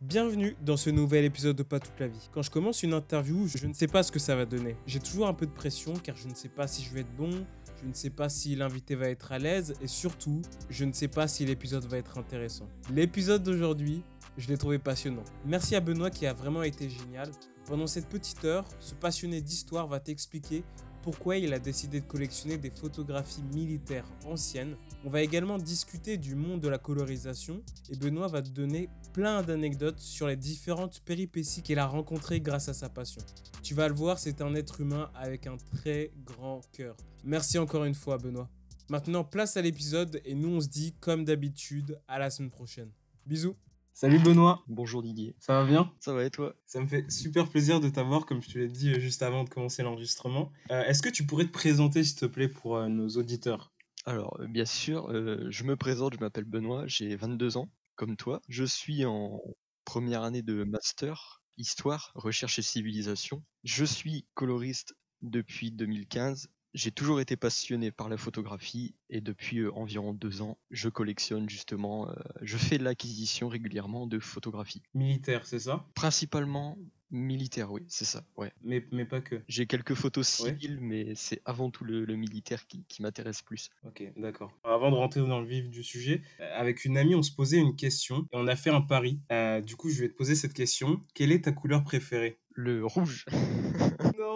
[0.00, 2.30] Bienvenue dans ce nouvel épisode de Pas toute la vie.
[2.32, 4.76] Quand je commence une interview, je ne sais pas ce que ça va donner.
[4.86, 7.16] J'ai toujours un peu de pression car je ne sais pas si je vais être
[7.16, 7.44] bon,
[7.82, 10.40] je ne sais pas si l'invité va être à l'aise et surtout,
[10.70, 12.68] je ne sais pas si l'épisode va être intéressant.
[12.94, 14.04] L'épisode d'aujourd'hui,
[14.36, 15.24] je l'ai trouvé passionnant.
[15.44, 17.32] Merci à Benoît qui a vraiment été génial.
[17.66, 20.62] Pendant cette petite heure, ce passionné d'histoire va t'expliquer
[21.02, 24.76] pourquoi il a décidé de collectionner des photographies militaires anciennes.
[25.04, 29.42] On va également discuter du monde de la colorisation et Benoît va te donner plein
[29.42, 33.22] d'anecdotes sur les différentes péripéties qu'il a rencontrées grâce à sa passion.
[33.62, 36.96] Tu vas le voir, c'est un être humain avec un très grand cœur.
[37.24, 38.48] Merci encore une fois Benoît.
[38.88, 42.90] Maintenant, place à l'épisode et nous on se dit comme d'habitude à la semaine prochaine.
[43.26, 43.56] Bisous
[43.92, 45.34] Salut Benoît, Bonjour Didier.
[45.40, 45.92] ça va bien?
[45.98, 46.54] Ça va et toi?
[46.66, 49.42] Ça me fait super plaisir de t'avoir, comme je te l'ai dit euh, juste avant
[49.42, 50.52] de commencer l'enregistrement.
[50.70, 53.72] Euh, Est-ce que tu pourrais te présenter, s'il te plaît, pour euh, nos auditeurs?
[54.06, 58.40] Alors, bien sûr, euh, je me présente, je m'appelle Benoît, j'ai 22 ans, comme toi.
[58.48, 59.42] Je suis en
[59.84, 63.42] première année de master, histoire, recherche et civilisation.
[63.64, 66.48] Je suis coloriste depuis 2015.
[66.74, 71.48] J'ai toujours été passionné par la photographie et depuis euh, environ deux ans, je collectionne
[71.48, 74.82] justement, euh, je fais l'acquisition régulièrement de photographies.
[74.94, 75.86] Militaire, c'est ça?
[75.94, 76.78] Principalement
[77.10, 78.52] militaires, oui, c'est ça, ouais.
[78.62, 79.42] mais, mais pas que.
[79.48, 80.50] J'ai quelques photos Ouais.
[80.50, 83.70] civiles, mais c'est avant tout le, le militaire qui, qui m'intéresse plus.
[83.86, 84.52] Ok, d'accord.
[84.64, 87.58] Avant de rentrer dans le vif du sujet, euh, avec une amie, on se posait
[87.58, 89.20] une question et on a fait un pari.
[89.32, 91.02] Euh, du coup, je vais te poser cette question.
[91.14, 92.38] Quelle est ta couleur préférée?
[92.54, 93.24] Le rouge.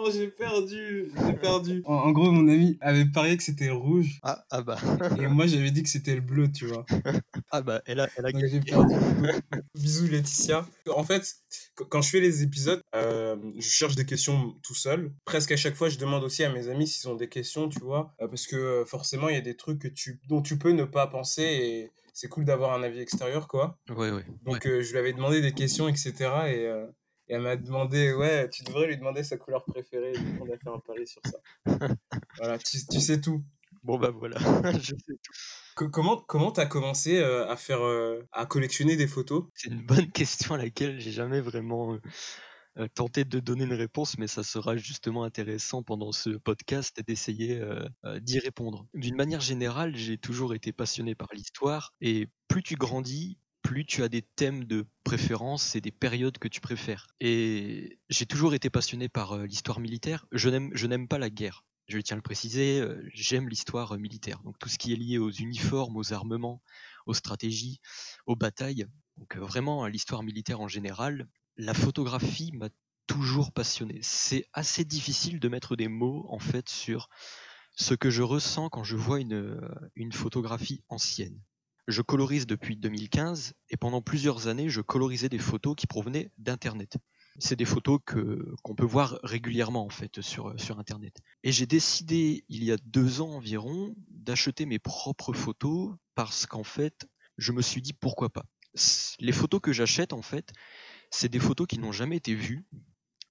[0.03, 1.81] Non, j'ai perdu, j'ai perdu.
[1.85, 4.77] En, en gros, mon ami avait parié que c'était rouge Ah, ah bah,
[5.17, 6.85] et moi j'avais dit que c'était le bleu, tu vois.
[7.51, 8.51] ah bah, elle a, elle a Donc gagné.
[8.53, 8.95] j'ai perdu.
[9.75, 10.67] Bisous Laetitia.
[10.93, 11.23] En fait,
[11.77, 15.13] qu- quand je fais les épisodes, euh, je cherche des questions tout seul.
[15.23, 17.79] Presque à chaque fois, je demande aussi à mes amis s'ils ont des questions, tu
[17.79, 20.57] vois, euh, parce que euh, forcément, il y a des trucs que tu, dont tu
[20.57, 23.79] peux ne pas penser et c'est cool d'avoir un avis extérieur, quoi.
[23.89, 24.25] Ouais, ouais.
[24.45, 26.13] Donc euh, je lui avais demandé des questions, etc.
[26.47, 26.85] Et, euh,
[27.33, 30.13] et elle m'a demandé, ouais, tu devrais lui demander sa couleur préférée.
[30.39, 31.39] On a fait un pari sur ça.
[32.37, 33.43] voilà, tu, tu sais tout.
[33.81, 34.37] Bon bah voilà,
[34.79, 35.33] je sais tout.
[35.75, 39.45] Co- comment comment t'as commencé euh, à faire, euh, à collectionner des photos?
[39.55, 41.97] C'est une bonne question à laquelle j'ai jamais vraiment
[42.77, 47.59] euh, tenté de donner une réponse, mais ça sera justement intéressant pendant ce podcast d'essayer
[48.21, 48.85] d'y répondre.
[48.93, 53.39] D'une manière générale, j'ai toujours été passionné par l'histoire, et plus tu grandis,
[53.73, 57.07] plus tu as des thèmes de préférence et des périodes que tu préfères.
[57.19, 60.27] Et j'ai toujours été passionné par euh, l'histoire militaire.
[60.31, 61.65] Je n'aime, pas la guerre.
[61.87, 64.43] Je tiens à le préciser, euh, j'aime l'histoire euh, militaire.
[64.43, 66.61] Donc tout ce qui est lié aux uniformes, aux armements,
[67.07, 67.79] aux stratégies,
[68.27, 68.85] aux batailles.
[69.17, 71.27] Donc vraiment à l'histoire militaire en général.
[71.57, 72.69] La photographie m'a
[73.07, 73.97] toujours passionné.
[74.03, 77.09] C'est assez difficile de mettre des mots en fait sur
[77.75, 81.41] ce que je ressens quand je vois une photographie ancienne.
[81.87, 86.97] Je colorise depuis 2015 et pendant plusieurs années, je colorisais des photos qui provenaient d'Internet.
[87.39, 91.17] C'est des photos que qu'on peut voir régulièrement en fait sur, sur Internet.
[91.43, 96.63] Et j'ai décidé il y a deux ans environ d'acheter mes propres photos parce qu'en
[96.63, 97.05] fait,
[97.37, 98.45] je me suis dit pourquoi pas.
[99.19, 100.53] Les photos que j'achète en fait,
[101.09, 102.65] c'est des photos qui n'ont jamais été vues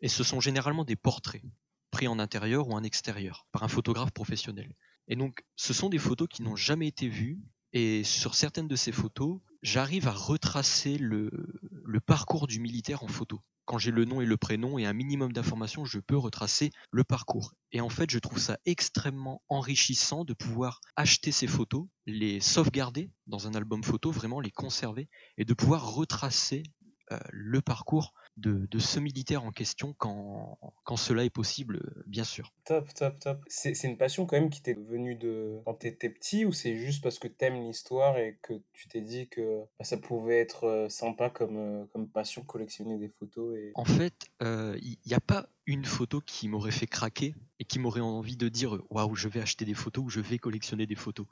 [0.00, 1.42] et ce sont généralement des portraits
[1.90, 4.74] pris en intérieur ou en extérieur par un photographe professionnel.
[5.08, 7.40] Et donc, ce sont des photos qui n'ont jamais été vues
[7.72, 11.30] et sur certaines de ces photos, j'arrive à retracer le,
[12.04, 13.40] parcours du militaire en photo.
[13.64, 17.04] Quand j'ai le nom et le prénom et un minimum d'informations, je peux retracer le
[17.04, 17.54] parcours.
[17.70, 23.10] Et en fait, je trouve ça extrêmement enrichissant de pouvoir acheter ces photos, les sauvegarder
[23.26, 25.08] dans un album photo, vraiment les conserver,
[25.38, 26.64] et de pouvoir retracer
[27.12, 32.02] euh, le parcours de, de ce militaire en question quand, quand cela est possible, euh,
[32.06, 32.52] bien sûr.
[32.64, 33.44] Top, top, top.
[33.46, 36.76] C'est c'est une passion quand même qui t'est venue de quand t'étais petit ou c'est
[36.76, 40.64] juste parce que t'aimes l'histoire et que tu t'es dit que bah, ça pouvait être
[40.64, 43.72] euh, sympa comme, euh, comme passion collectionner des photos et...
[43.74, 47.78] En fait, euh, il n'y a pas une photo qui m'aurait fait craquer et qui
[47.78, 50.86] m'aurait envie de dire euh, waouh, je vais acheter des photos ou je vais collectionner
[50.86, 51.26] des photos.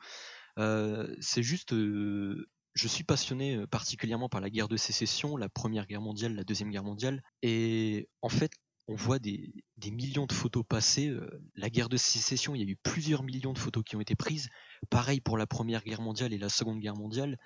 [0.59, 5.49] Euh, c'est juste, euh, je suis passionné euh, particulièrement par la guerre de sécession, la
[5.49, 8.53] Première Guerre mondiale, la Deuxième Guerre mondiale, et en fait,
[8.89, 9.53] on voit des,
[9.93, 11.09] millions de photos passer.
[11.09, 14.01] euh, La guerre de sécession, il y a eu plusieurs millions de photos qui ont
[14.01, 14.49] été prises.
[14.89, 17.37] Pareil pour la Première Guerre mondiale et la Seconde Guerre mondiale.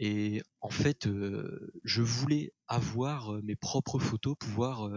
[0.00, 4.90] Et en fait, euh, je voulais avoir mes propres photos, pouvoir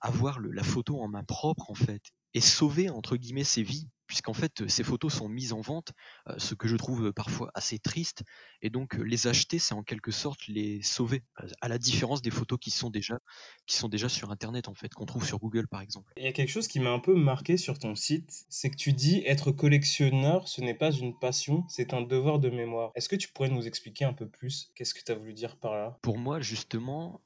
[0.00, 2.02] avoir la photo en main propre en fait,
[2.34, 5.92] et sauver entre guillemets ces vies puisqu'en fait ces photos sont mises en vente,
[6.38, 8.22] ce que je trouve parfois assez triste,
[8.62, 11.22] et donc les acheter, c'est en quelque sorte les sauver,
[11.60, 13.18] à la différence des photos qui sont déjà,
[13.66, 16.12] qui sont déjà sur Internet en fait, qu'on trouve sur Google par exemple.
[16.16, 18.76] Il y a quelque chose qui m'a un peu marqué sur ton site, c'est que
[18.76, 22.90] tu dis être collectionneur, ce n'est pas une passion, c'est un devoir de mémoire.
[22.94, 25.56] Est-ce que tu pourrais nous expliquer un peu plus qu'est-ce que tu as voulu dire
[25.56, 25.98] par là?
[26.02, 27.22] Pour moi justement,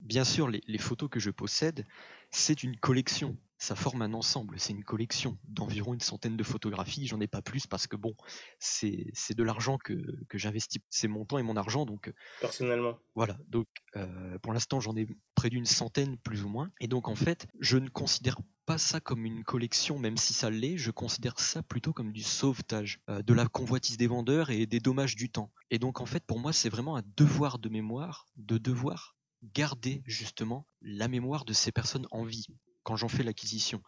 [0.00, 1.86] bien sûr les photos que je possède,
[2.30, 7.06] c'est une collection ça forme un ensemble, c'est une collection d'environ une centaine de photographies,
[7.06, 8.14] j'en ai pas plus parce que bon,
[8.58, 9.94] c'est de l'argent que,
[10.28, 12.12] que j'investis, c'est mon temps et mon argent, donc...
[12.40, 12.98] Personnellement.
[13.14, 13.66] Voilà, donc
[13.96, 17.46] euh, pour l'instant j'en ai près d'une centaine plus ou moins, et donc en fait,
[17.60, 18.36] je ne considère
[18.66, 22.22] pas ça comme une collection, même si ça l'est, je considère ça plutôt comme du
[22.22, 25.52] sauvetage, euh, de la convoitise des vendeurs et des dommages du temps.
[25.70, 29.16] Et donc en fait, pour moi, c'est vraiment un devoir de mémoire, de devoir
[29.54, 32.46] garder justement la mémoire de ces personnes en vie
[32.86, 33.82] quand j'en fais l'acquisition.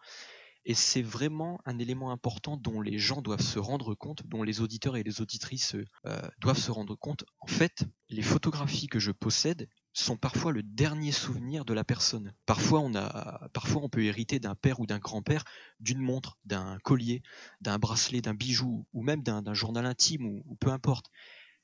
[0.65, 4.59] Et c'est vraiment un élément important dont les gens doivent se rendre compte, dont les
[4.59, 5.75] auditeurs et les auditrices
[6.05, 7.23] euh, doivent se rendre compte.
[7.39, 12.35] En fait, les photographies que je possède sont parfois le dernier souvenir de la personne.
[12.45, 15.45] Parfois, on, a, parfois on peut hériter d'un père ou d'un grand-père
[15.79, 17.23] d'une montre, d'un collier,
[17.61, 21.09] d'un bracelet, d'un bijou, ou même d'un journal intime, ou peu importe.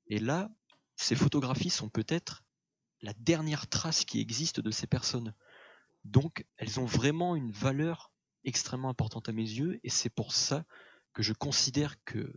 [0.08, 0.50] Et là,
[0.96, 2.46] ces photographies sont peut-être
[3.02, 5.34] la dernière trace qui existe de ces personnes.
[6.06, 8.12] Donc, elles ont vraiment une valeur
[8.44, 10.64] extrêmement importante à mes yeux, et c'est pour ça
[11.14, 12.32] que je considère que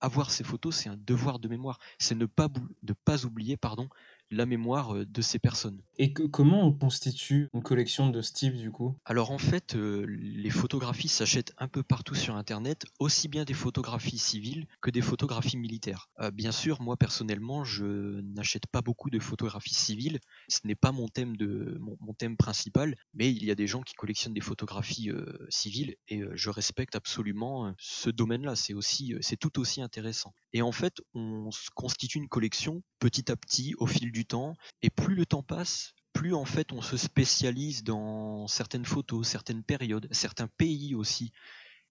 [0.00, 1.78] avoir ces photos, c'est un devoir de mémoire.
[1.98, 2.48] C'est ne pas,
[2.82, 3.88] ne pas oublier pardon,
[4.34, 5.80] la mémoire euh, de ces personnes.
[5.96, 8.96] Et comment on constitue une collection de ce type du coup?
[9.04, 13.54] Alors en fait, euh, les photographies s'achètent un peu partout sur Internet, aussi bien des
[13.54, 16.08] photographies civiles que des photographies militaires.
[16.20, 20.18] Euh, bien sûr, moi personnellement, je n'achète pas beaucoup de photographies civiles.
[20.48, 23.82] Ce n'est pas mon thème de mon, thème principal, mais il y a des gens
[23.82, 25.10] qui collectionnent des photographies
[25.48, 28.54] civiles et je respecte absolument ce domaine-là.
[28.54, 30.32] C'est aussi, c'est tout aussi intéressant.
[30.52, 34.56] Et en fait, on constitue une collection petit à petit au fil du temps.
[34.82, 39.62] Et plus le temps passe, plus en fait on se spécialise dans certaines photos, certaines
[39.62, 41.32] périodes, certains pays aussi.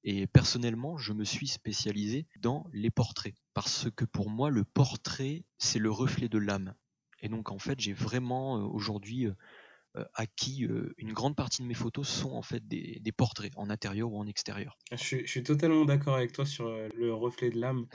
[0.06, 3.36] Et personnellement, je me suis spécialisé dans les portraits.
[3.54, 6.74] Parce que pour moi, le portrait, c'est le reflet de l'âme.
[7.22, 9.34] Et donc en fait, j'ai vraiment euh, aujourd'hui euh,
[10.14, 13.70] à qui euh, une grande partie de mes photos sont en fait des, portraits en
[13.70, 14.78] intérieur ou en extérieur.
[14.92, 17.86] Je suis, totalement d'accord avec toi sur euh, le reflet de l'âme.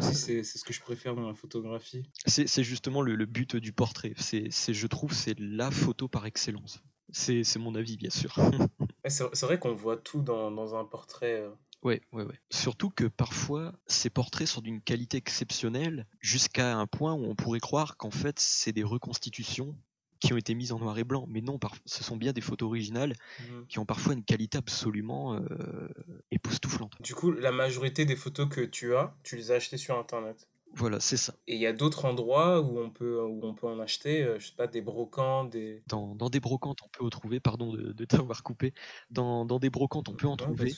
[0.00, 2.02] c'est ce que je préfère dans la photographie.
[2.26, 4.14] C'est justement le, but du portrait.
[4.16, 6.82] C'est, je trouve, c'est la photo par excellence.
[7.10, 8.36] C'est mon avis, bien sûr.
[9.06, 11.44] c'est vrai qu'on voit tout dans, dans un portrait.
[11.82, 12.40] Ouais, ouais, ouais.
[12.50, 17.60] Surtout que parfois, ces portraits sont d'une qualité exceptionnelle jusqu'à un point où on pourrait
[17.60, 19.76] croire qu'en fait, c'est des reconstitutions
[20.24, 21.26] qui ont été mises en noir et blanc.
[21.28, 23.44] Mais non, ce sont bien des photos originales mmh.
[23.68, 25.88] qui ont parfois une qualité absolument euh,
[26.30, 26.92] époustouflante.
[27.00, 30.48] Du coup, la majorité des photos que tu as, tu les as achetées sur Internet
[30.76, 31.34] voilà, c'est ça.
[31.46, 34.40] Et il y a d'autres endroits où on peut, où on peut en acheter, euh,
[34.40, 35.84] je sais pas, des brocantes, des...
[35.86, 38.74] Dans, dans des brocantes, on peut en trouver, pardon de, de t'avoir coupé,
[39.08, 40.72] dans, dans, des brocantes, on peut en trouver.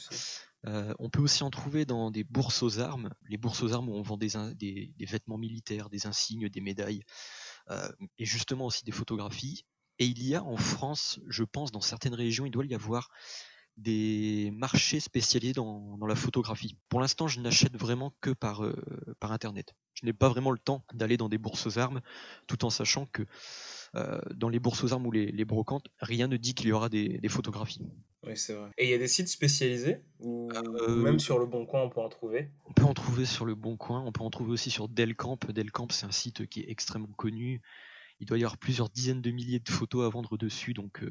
[0.67, 3.89] Euh, on peut aussi en trouver dans des bourses aux armes, les bourses aux armes
[3.89, 7.03] où on vend des, des, des vêtements militaires, des insignes, des médailles.
[7.71, 9.65] Euh, et justement aussi des photographies.
[9.99, 13.11] Et il y a en France, je pense, dans certaines régions, il doit y avoir
[13.77, 16.77] des marchés spécialisés dans, la photographie.
[16.89, 18.75] Pour l'instant, je n'achète vraiment que euh,
[19.21, 19.75] par Internet.
[19.95, 22.01] Je n'ai pas vraiment le temps d'aller dans des bourses aux armes,
[22.47, 23.27] tout en sachant que
[23.97, 26.89] euh, dans les bourses aux armes ou les, brocantes, rien ne dit qu'il y aura
[26.89, 27.81] des, photographies.
[28.27, 28.71] Oui, c'est vrai.
[28.77, 31.91] Et il y a des sites spécialisés ou euh, même sur le Bon Coin, on
[31.91, 32.51] peut en trouver?
[32.67, 35.39] On peut en trouver sur le Bon Coin, on peut en trouver aussi sur Delcamp.
[35.49, 37.63] Delcamp, c'est un site qui est extrêmement connu.
[38.19, 41.11] Il doit y avoir plusieurs dizaines de milliers de photos à vendre dessus, donc, euh,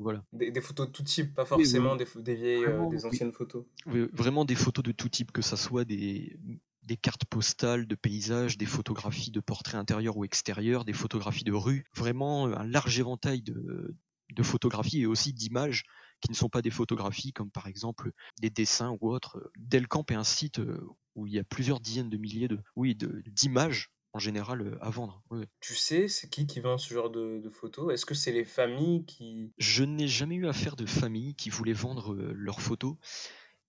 [0.00, 0.24] voilà.
[0.32, 3.64] Des, photos de tout type, pas forcément des, des, vieilles, des anciennes photos.
[3.84, 6.38] vraiment des photos de tout type, que ce soit des,
[6.86, 11.52] des cartes postales de paysages, des photographies de portraits intérieurs ou extérieurs, des photographies de
[11.52, 13.94] rue, vraiment un large éventail de,
[14.42, 15.84] photographies et aussi d'images
[16.20, 19.50] qui ne sont pas des photographies comme par exemple des dessins ou autres.
[19.58, 20.80] Delcamp est un site euh,
[21.14, 24.90] où il y a plusieurs dizaines de milliers de, oui, d'images en général euh, à
[24.90, 25.22] vendre.
[25.60, 27.92] Tu sais, c'est qui qui vend ce genre de, photos?
[27.92, 29.52] Est-ce que c'est les familles qui...
[29.58, 32.96] Je n'ai jamais eu affaire de familles qui voulaient vendre euh, leurs photos.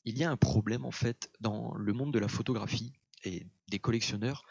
[0.06, 2.94] Il y a un problème en fait dans le monde de la photographie
[3.28, 4.46] et des collectionneurs,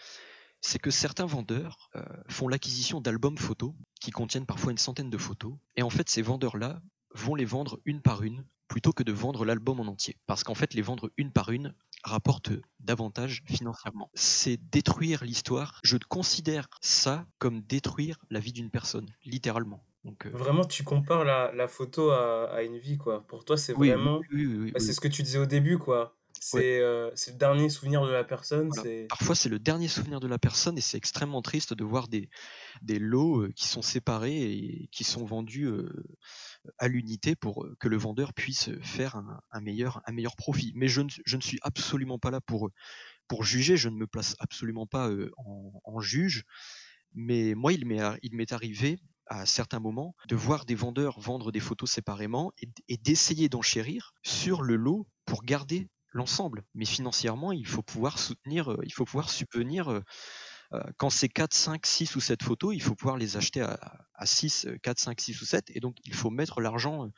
[0.61, 5.19] c'est que certains vendeurs euh, font l'acquisition d'albums photos qui contiennent parfois une centaine de
[5.19, 6.81] photos, et en fait ces vendeurs-là
[7.15, 10.17] vont les vendre une par une plutôt que de vendre l'album en entier.
[10.27, 14.11] Parce qu'en fait les vendre une par une rapporte davantage financièrement.
[14.15, 15.81] C'est détruire l'histoire.
[15.83, 19.85] Je considère ça comme détruire la vie d'une personne, littéralement.
[20.05, 23.27] Donc, euh, Vraiment, tu compares la, la photo à, à, une vie, quoi.
[23.27, 24.21] Pour toi, c'est vraiment...
[24.33, 28.05] Oui, oui, oui, c'est ce que tu disais au début, quoi c'est le dernier souvenir
[28.05, 28.71] de la personne.
[29.09, 32.29] Parfois, c'est le dernier souvenir de la personne et c'est extrêmement triste de voir des,
[32.83, 35.69] des lots qui sont séparés et qui sont vendus
[36.79, 39.17] à l'unité pour que le vendeur puisse faire
[39.53, 40.73] un, meilleur, un meilleur profit.
[40.75, 42.71] Mais je ne, je ne, suis absolument pas là pour,
[43.29, 46.45] pour juger, je ne me place absolument pas en, en juge.
[47.15, 51.91] Mais moi, il m'est arrivé à certains moments de voir des vendeurs vendre des photos
[51.91, 52.53] séparément
[52.89, 56.65] et, d'essayer d'enchérir sur le lot pour garder l'ensemble.
[56.75, 59.93] Mais financièrement, il faut pouvoir soutenir, euh, il faut pouvoir subvenir.
[59.93, 60.01] Euh,
[60.73, 63.79] euh, quand c'est 4, 5, 6 ou 7 photos, il faut pouvoir les acheter à,
[64.15, 65.71] à 6, 4, 5, 6 ou 7.
[65.75, 67.09] Et donc, il faut mettre l'argent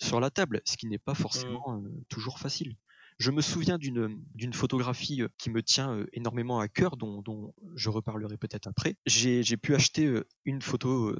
[0.00, 1.16] sur la table, ce qui n'est pas mmh.
[1.16, 2.76] forcément toujours facile.
[3.18, 8.66] Je me souviens d'une photographie qui me tient énormément à cœur, dont, je reparlerai peut-être
[8.66, 8.96] après.
[9.06, 11.14] J'ai pu acheter une photo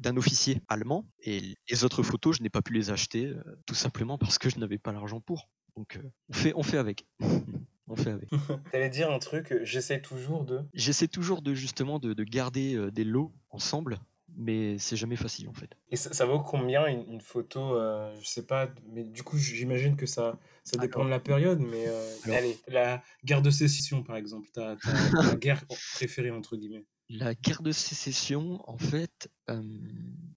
[0.00, 3.32] d'un officier allemand et les autres photos, je n'ai pas pu les acheter
[3.64, 5.48] tout simplement parce que je n'avais pas l'argent pour.
[5.76, 7.06] Donc on fait, on fait avec.
[7.88, 8.28] on fait avec.
[8.72, 10.62] T'allais dire un truc, j'essaie toujours de.
[10.74, 13.98] J'essaie toujours de justement de, de garder des lots ensemble
[14.36, 15.70] mais c'est jamais facile en fait.
[15.90, 20.06] Et ça, vaut combien une, photo euh, Je sais pas, mais du coup j'imagine que
[20.06, 24.48] ça, ça dépend de la période, mais euh, allez, la guerre de sécession par exemple,
[24.52, 25.64] ta, ta, guerre
[25.94, 26.84] préférée entre guillemets.
[27.08, 29.62] La guerre de sécession, en fait, euh,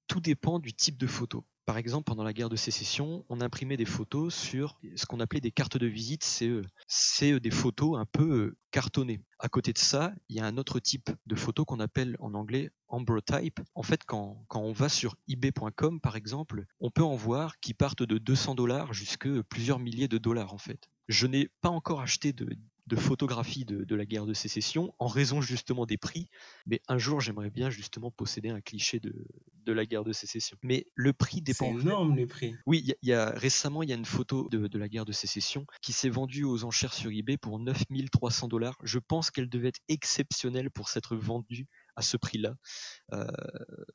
[0.08, 1.43] tout dépend du type de photo.
[1.69, 5.39] Par exemple, pendant la guerre de sécession, on imprimait des photos sur ce qu'on appelait
[5.39, 6.49] des cartes de visite, c'est
[6.88, 9.21] c'est des photos un peu cartonnées.
[9.38, 12.33] À côté de ça, il y a un autre type de photo qu'on appelle en
[12.33, 13.59] anglais ambrotype.
[13.75, 17.75] En fait, quand, quand on va sur ebay.com, par exemple, on peut en voir qui
[17.75, 20.89] partent de 200 dollars jusqu'à plusieurs milliers de dollars, en fait.
[21.07, 22.49] Je n'ai pas encore acheté de
[22.89, 26.27] de photographie de, la guerre de sécession en raison justement des prix.
[26.65, 29.13] Mais un jour, j'aimerais bien justement posséder un cliché de,
[29.67, 30.58] la guerre de sécession.
[30.63, 31.72] Mais le prix dépend.
[31.72, 32.55] C'est énorme les prix.
[32.65, 35.67] Oui, il y, a récemment il y a une photo de, la guerre de sécession
[35.81, 38.77] qui s'est vendue aux enchères sur eBay pour 9300 dollars.
[38.84, 42.55] Je pense qu'elle devait être exceptionnelle pour s'être vendue à ce prix-là.
[43.13, 43.25] Euh,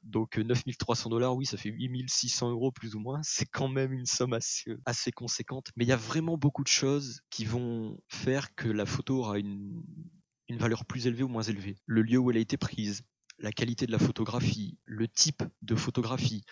[0.02, 3.20] donc 9300 dollars, oui, ça fait 8600 euros plus ou moins.
[3.22, 5.70] C'est quand même une somme assez, conséquente.
[5.76, 9.38] Mais il y a vraiment beaucoup de choses qui vont faire que la photo aura
[9.38, 9.82] une,
[10.50, 11.76] valeur plus élevée ou moins élevée.
[11.86, 13.02] Le lieu où elle a été prise,
[13.38, 16.44] la qualité de la photographie, le type de photographie.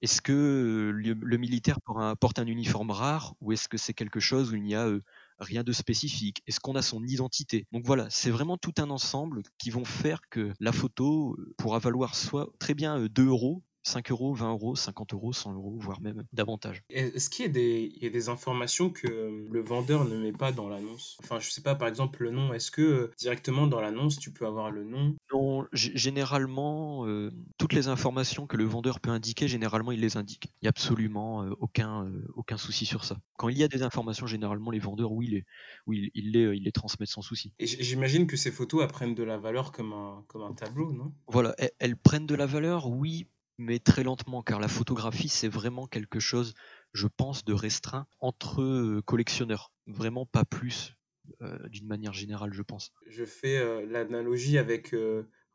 [0.00, 1.78] Est-ce que le, militaire
[2.20, 5.02] porte un uniforme rare ou est-ce que c'est quelque chose où il n'y a euh,
[5.42, 6.42] rien de spécifique.
[6.46, 7.66] Est-ce qu'on a son identité?
[7.72, 11.78] Donc voilà, c'est vraiment tout un ensemble qui vont faire que la photo euh, pourra
[11.78, 15.76] valoir soit très bien 2 euh, euros, 5 euros, 20 euros, 50 euros, 100 euros,
[15.78, 16.82] voire même davantage.
[16.88, 19.06] Est-ce qu'il y, a des informations que
[19.50, 21.16] le vendeur ne met pas dans l'annonce?
[21.22, 22.52] Enfin, je sais pas, par exemple, le nom.
[22.52, 25.16] Est-ce que euh, directement dans l'annonce, tu peux avoir le nom?
[25.32, 30.46] Non, généralement, euh, toutes les informations que le vendeur peut indiquer, généralement, il les indique.
[30.60, 33.16] Il n'y a absolument euh, aucun, aucun souci sur ça.
[33.36, 35.44] Quand il y a des informations, généralement, les vendeurs, oui, les,
[35.86, 37.52] oui les, ils les transmettent sans souci.
[37.58, 41.12] Et j'imagine que ces photos prennent de la valeur comme un, comme un tableau, non?
[41.26, 43.26] Voilà, elles prennent de la valeur, oui,
[43.58, 46.54] mais très lentement, car la photographie, c'est vraiment quelque chose,
[46.92, 49.72] je pense, de restreint entre euh, collectionneurs.
[49.86, 50.94] Vraiment pas plus,
[51.40, 52.92] euh, d'une manière générale, je pense.
[53.08, 54.94] Je fais euh, l'analogie avec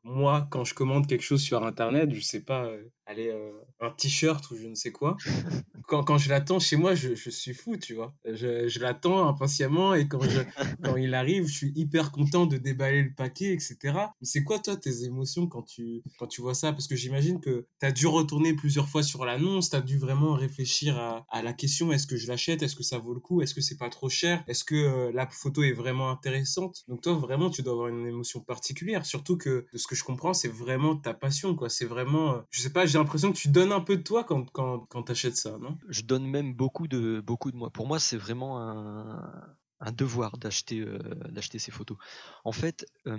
[0.04, 2.72] moi, quand je commande quelque chose sur Internet, je sais pas,
[3.08, 3.34] aller
[3.80, 5.18] un t-shirt ou je ne sais quoi.
[5.88, 8.14] Quand, quand je l'attends chez moi, je, je, suis fou, tu vois.
[8.26, 10.42] Je, je l'attends impatiemment et quand, je,
[10.84, 13.78] quand il arrive, je suis hyper content de déballer le paquet, etc.
[13.94, 16.74] Mais c'est quoi, toi, tes émotions quand tu, quand tu vois ça?
[16.74, 19.98] Parce que j'imagine que tu as dû retourner plusieurs fois sur l'annonce, tu as dû
[19.98, 22.64] vraiment réfléchir à, à la question est-ce que je l'achète?
[22.64, 23.42] Est-ce que ça vaut le coup?
[23.42, 24.44] Est-ce que c'est pas trop cher?
[24.48, 26.84] Est-ce que euh, la photo est vraiment intéressante?
[26.88, 29.06] Donc, toi, vraiment, tu dois avoir une émotion particulière.
[29.06, 31.70] Surtout que, de ce que je comprends, c'est vraiment ta passion, quoi.
[31.70, 34.24] C'est vraiment, euh, je sais pas, j'ai l'impression que tu donnes un peu de toi
[34.24, 35.78] quand, quand, quand tu achètes ça, non?
[35.88, 37.70] Je donne même beaucoup de, beaucoup de moi.
[37.70, 41.00] Pour moi, c'est vraiment un, un devoir d'acheter euh,
[41.40, 41.98] ces photos.
[42.44, 43.18] En fait, euh,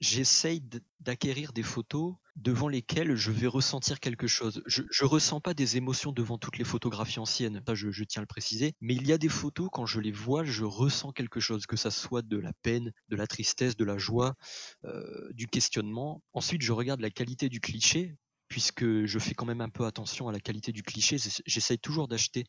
[0.00, 0.62] j'essaye
[1.00, 4.62] d'acquérir des photos devant lesquelles je vais ressentir quelque chose.
[4.66, 8.22] Je, je ressens pas des émotions devant toutes les photographies anciennes, ça je, tiens à
[8.22, 11.40] le préciser, mais il y a des photos quand je les vois, je ressens quelque
[11.40, 14.36] chose, que ça soit de la peine, de la tristesse, de la joie,
[14.84, 16.22] euh, du questionnement.
[16.32, 18.16] Ensuite, je regarde la qualité du cliché
[18.50, 21.16] puisque je fais quand même un peu attention à la qualité du cliché.
[21.46, 22.44] J'essaye toujours d'acheter,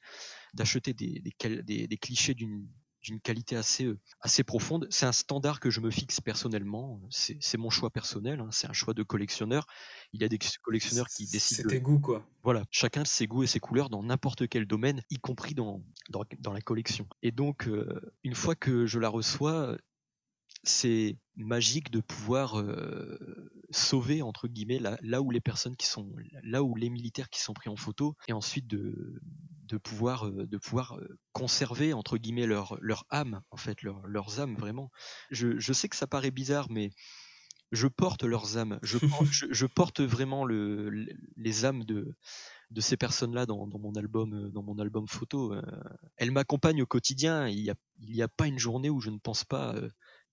[0.53, 2.67] d'acheter des, des, clichés d'une
[3.03, 4.85] d'une qualité assez, euh, assez profonde.
[4.91, 7.01] C'est un standard que je me fixe personnellement.
[7.09, 8.39] C'est mon choix personnel.
[8.39, 8.49] Hein.
[8.51, 9.65] C'est un choix de collectionneur.
[10.13, 11.63] Il y a des collectionneurs qui décident.
[11.67, 12.23] C'est tes goûts, quoi.
[12.43, 12.63] Voilà.
[12.69, 16.61] Chacun ses goûts et ses couleurs dans n'importe quel domaine, y compris dans, dans, la
[16.61, 17.07] collection.
[17.23, 19.75] Et donc, euh, une fois que je la reçois,
[20.63, 23.17] c'est magique de pouvoir euh,
[23.69, 27.53] sauver entre guillemets là, où les personnes qui sont là où les militaires qui sont
[27.53, 29.21] pris en photo et ensuite de,
[29.65, 30.99] de pouvoir, de pouvoir
[31.31, 34.91] conserver entre guillemets leur, leur âme, en fait, leur, leurs âmes vraiment.
[35.29, 36.91] Je, je sais que ça paraît bizarre, mais
[37.71, 38.79] je porte leurs âmes.
[38.83, 38.97] Je,
[39.51, 40.89] je, porte vraiment le,
[41.37, 42.13] les âmes de,
[42.71, 45.55] de ces personnes-là dans, dans, mon album, dans mon album photo.
[46.17, 47.47] elles m'accompagnent au quotidien.
[47.47, 49.73] Il n'y a, il a pas une journée où je ne pense pas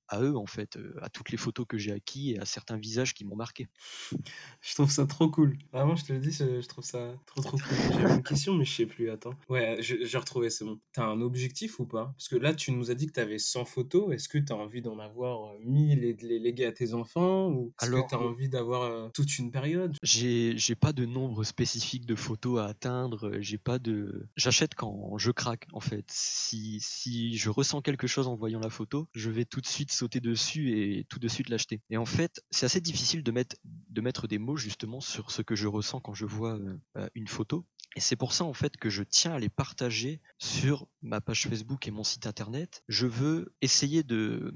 [0.08, 3.14] à eux en fait, à toutes les photos que j'ai acquis et à certains visages
[3.14, 3.68] qui m'ont marqué.
[4.60, 5.56] Je trouve ça trop cool.
[5.72, 7.76] Vraiment, je te le dis, je trouve ça trop trop cool.
[7.92, 9.10] J'avais une question, mais je sais plus.
[9.10, 9.34] Attends.
[9.48, 10.78] Ouais, j'ai retrouvé, c'est bon.
[10.92, 12.12] T'as un objectif ou pas?
[12.16, 14.12] Parce que là, tu nous as dit que t'avais 100 photos.
[14.12, 17.72] Est-ce que t'as envie d'en avoir 1000 et de les léguer à tes enfants Ou
[17.80, 19.96] est-ce que t'as euh, envie d'avoir euh, toute une période?
[20.02, 23.32] J'ai pas de nombre spécifique de photos à atteindre.
[23.40, 24.28] J'ai pas de.
[24.36, 26.04] J'achète quand je craque en fait.
[26.08, 29.92] Si, si je ressens quelque chose en voyant la photo, je vais tout de suite
[29.98, 31.80] sauter dessus et tout de suite l'acheter.
[31.90, 35.42] Et en fait, c'est assez difficile de mettre, de mettre des mots justement sur ce
[35.42, 37.66] que je ressens quand je vois euh, euh, une photo.
[37.96, 41.48] Et c'est pour ça en fait que je tiens à les partager sur ma page
[41.48, 42.84] Facebook et mon site internet.
[42.88, 44.54] Je veux essayer de,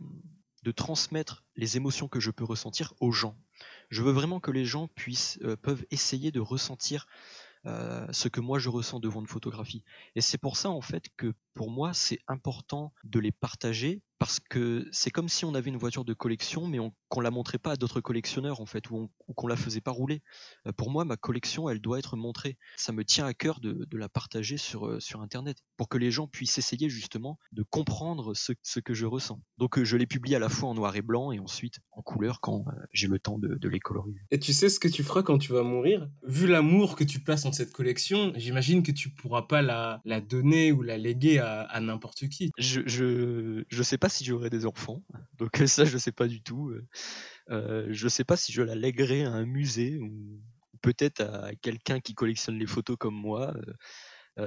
[0.62, 3.37] de transmettre les émotions que je peux ressentir aux gens.
[3.90, 7.06] Je veux vraiment que les gens puissent euh, peuvent essayer de ressentir
[8.11, 9.84] ce que moi je ressens devant une photographie.
[10.16, 14.38] Et c'est pour ça en fait que pour moi c'est important de les partager parce
[14.38, 17.72] que c'est comme si on avait une voiture de collection, mais qu'on la montrait pas
[17.72, 20.22] à d'autres collectionneurs en fait, ou, qu'on la faisait pas rouler.
[20.68, 22.56] Euh, pour moi, ma collection, elle doit être montrée.
[22.76, 26.12] Ça me tient à cœur de, la partager sur euh, sur Internet, pour que les
[26.12, 29.42] gens puissent essayer justement de comprendre ce, que je ressens.
[29.58, 32.02] Donc euh, je les publie à la fois en noir et blanc et ensuite en
[32.02, 34.20] couleur quand j'ai le temps de, les colorier.
[34.30, 36.08] Et tu sais ce que tu feras quand tu vas mourir?
[36.22, 40.20] Vu l'amour que tu places en cette collection, j'imagine que tu pourras pas la, la
[40.20, 42.52] donner ou la léguer à, n'importe qui.
[42.56, 45.02] Je, je je sais pas si j'aurai des enfants.
[45.38, 46.71] Donc euh, ça, je sais pas du tout.
[46.71, 46.87] Euh,
[47.50, 50.40] euh, je sais pas si je la lèguerai à un musée ou
[50.83, 53.54] peut-être à quelqu'un qui collectionne les photos comme moi.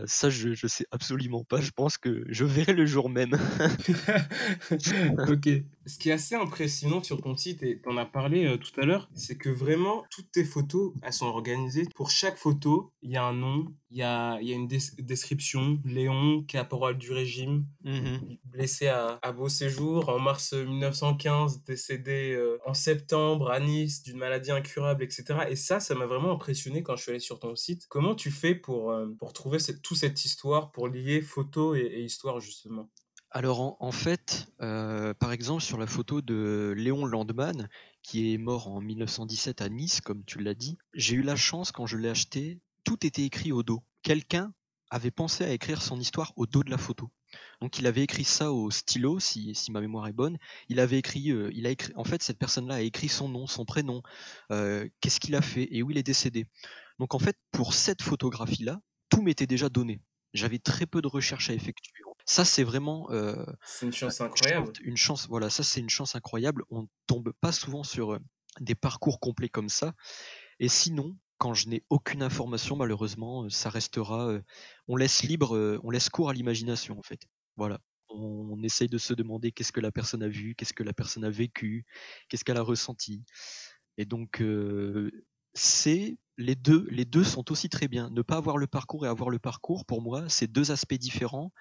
[0.06, 1.62] ça, je, je sais absolument pas.
[1.62, 3.38] Je pense que je verrai le jour même.
[5.30, 5.50] ok
[5.86, 8.80] ce qui est assez impressionnant sur ton site, et tu en as parlé euh, tout
[8.80, 11.88] à l'heure, c'est que vraiment, toutes tes photos, elles sont organisées.
[11.96, 15.80] Pour chaque photo, il y a un nom, il y a, y a une description.
[15.86, 22.58] Léon, caporal du régime, mmh blessé à, à, Beau Séjour, en mars 1915, décédé euh,
[22.66, 25.26] en septembre à Nice d'une maladie incurable, etc.
[25.50, 27.86] Et ça, ça m'a vraiment impressionné quand je suis allé sur ton site.
[27.90, 31.82] Comment tu fais pour, euh, pour trouver cette, toute cette histoire, pour lier photo et,
[31.82, 32.90] et histoire, justement?
[33.36, 37.68] Alors en, fait, euh, par exemple sur la photo de Léon Landman,
[38.02, 41.74] qui est mort en 1917 à Nice, comme tu l'as dit, j'ai eu la chance
[41.74, 43.84] quand je l'ai acheté, tout était écrit au dos.
[44.04, 44.54] Quelqu'un
[44.90, 47.12] avait pensé à écrire son histoire au dos de la photo.
[47.60, 50.38] Donc il avait écrit ça au stylo, si, ma mémoire est bonne.
[50.70, 54.02] Il avait écrit, euh, écrit, en fait cette personne-là a écrit son nom, son prénom,
[54.54, 55.68] euh, qu'est-ce qu'il a fait?
[55.72, 56.46] Et où il est décédé.
[57.00, 60.00] Donc en fait pour cette photographie-là, tout m'était déjà donné.
[60.34, 62.06] J'avais très peu de recherches à effectuer.
[62.26, 63.08] Ça, c'est vraiment.
[63.12, 64.74] Euh, c'est une chance incroyable.
[64.82, 66.64] Une chance, voilà, ça, c'est une chance incroyable.
[66.72, 68.20] On tombe pas souvent sur euh,
[68.60, 69.94] des parcours complets comme ça.
[70.60, 74.40] Et sinon, quand je n'ai aucune information, malheureusement, euh, ça restera.
[74.88, 77.22] on laisse libre, on laisse cours à l'imagination, en fait.
[77.58, 77.80] Voilà.
[78.10, 81.26] On, essaye de se demander qu'est-ce que la personne a vu, qu'est-ce que la personne
[81.26, 81.86] a vécu,
[82.30, 83.24] qu'est-ce qu'elle a ressenti.
[83.98, 84.42] Et donc,
[85.54, 88.10] c'est les deux, les deux sont aussi très bien.
[88.10, 91.52] Ne pas avoir le parcours et avoir le parcours, pour moi, c'est deux aspects différents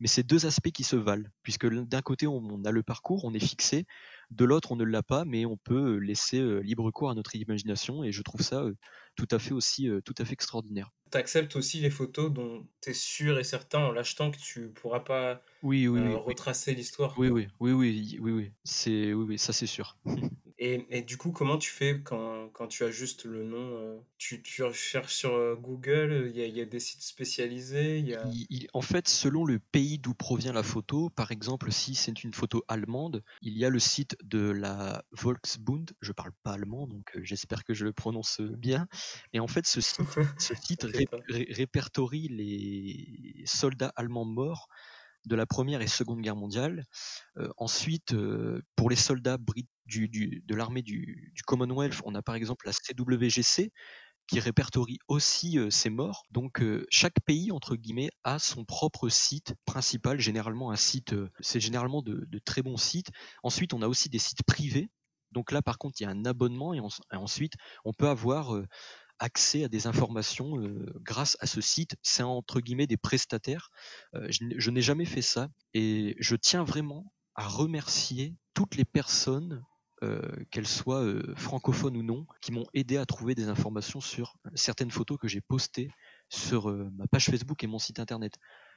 [0.00, 3.34] mais c'est deux aspects qui se valent, puisque d'un côté on, a le parcours, on
[3.34, 3.86] est fixé,
[4.30, 7.36] de l'autre on ne l'a pas, mais on peut laisser euh, libre cours à notre
[7.36, 8.74] imagination, et je trouve ça euh,
[9.16, 10.90] tout à fait aussi euh, tout à fait extraordinaire.
[11.10, 14.68] Tu acceptes aussi les photos dont tu es sûr et certain en l'achetant que tu
[14.70, 17.14] pourras pas oui, oui, retracer l'histoire.
[17.18, 19.96] Oui, oui, oui, oui, oui, oui, c'est oui, oui, ça c'est sûr.
[20.64, 23.98] Et, et, du coup, comment tu fais quand, quand tu as juste le nom euh,
[24.16, 27.98] tu, tu, recherches sur euh, Google Il y a, il y a des sites spécialisés
[27.98, 28.22] il y a...
[28.72, 32.64] En fait, selon le pays d'où provient la photo, par exemple, si c'est une photo
[32.68, 35.90] allemande, il y a le site de la Volksbund.
[36.00, 38.86] Je parle pas allemand, donc euh, j'espère que je le prononce bien.
[39.32, 40.06] Et en fait, ce site,
[40.38, 40.86] ce site
[41.28, 44.68] répertorie les soldats allemands morts
[45.26, 46.84] de la Première et Seconde Guerre mondiale.
[47.38, 49.38] Euh, ensuite, euh, pour les soldats
[49.86, 53.72] du, de l'armée du, Commonwealth, on a par exemple la CWGC
[54.28, 56.24] qui répertorie aussi euh, ces morts.
[56.30, 62.02] Donc chaque pays, entre guillemets, a son propre site principal, généralement un site, c'est généralement
[62.02, 63.10] de, très bons sites.
[63.42, 64.90] Ensuite, on a aussi des sites privés.
[65.32, 66.80] Donc là, par contre, il y a un abonnement et
[67.12, 67.54] ensuite,
[67.86, 68.54] on peut avoir
[69.22, 70.54] accès à des informations
[70.96, 71.96] grâce à ce site.
[72.02, 73.70] C'est entre guillemets des prestataires.
[74.28, 79.62] je, n'ai jamais fait ça et je tiens vraiment à remercier toutes les personnes
[80.50, 81.06] qu'elles soient
[81.36, 85.40] francophones ou non, qui m'ont aidé à trouver des informations sur certaines photos que j'ai
[85.40, 85.90] postées
[86.28, 88.34] sur ma page Facebook et mon site internet.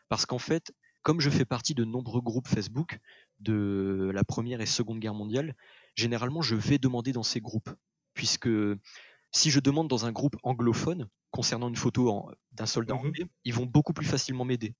[0.08, 0.72] Parce qu'en fait,
[1.06, 3.00] comme je fais partie de nombreux groupes Facebook
[3.40, 5.56] de la Première et Seconde Guerre mondiale,
[5.96, 7.70] généralement je vais demander dans ces groupes.
[8.16, 8.50] Puisque
[9.36, 13.54] si je demande dans un groupe anglophone concernant une photo d'un soldat Mmh anglais, ils
[13.54, 14.76] vont beaucoup plus facilement m'aider.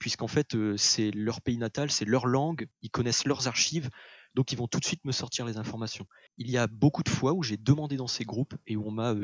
[0.00, 3.90] Puisqu'en fait, c'est leur pays natal, c'est leur langue, ils connaissent leurs archives,
[4.34, 6.04] donc ils vont tout de suite me sortir les informations.
[6.36, 8.90] Il y a beaucoup de fois où j'ai demandé dans ces groupes et où on
[8.90, 9.14] m'a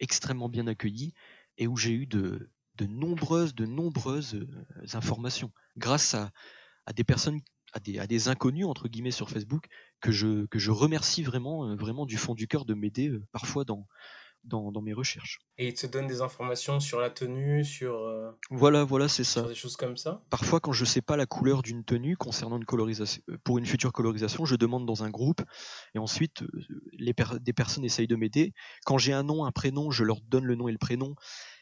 [0.00, 1.12] extrêmement bien accueilli
[1.58, 4.46] et où j'ai eu de, de nombreuses, de nombreuses
[4.94, 6.30] informations grâce à,
[6.86, 7.42] à des personnes,
[7.74, 9.66] à des, à des, inconnus entre guillemets sur Facebook
[10.00, 13.86] que je, que je remercie vraiment, vraiment du fond du cœur de m'aider parfois dans,
[14.44, 15.38] dans, dans, mes recherches.
[15.58, 17.94] Et ils te donnent des informations sur la tenue, sur.
[17.94, 19.40] Euh, voilà, voilà, c'est ça.
[19.40, 20.22] Sur des choses comme ça.
[20.30, 23.92] Parfois, quand je sais pas la couleur d'une tenue concernant une colorisation, pour une future
[23.92, 25.42] colorisation, je demande dans un groupe
[25.94, 26.44] et ensuite
[26.92, 28.52] les des personnes essayent de m'aider.
[28.84, 31.14] Quand j'ai un nom, un prénom, je leur donne le nom et le prénom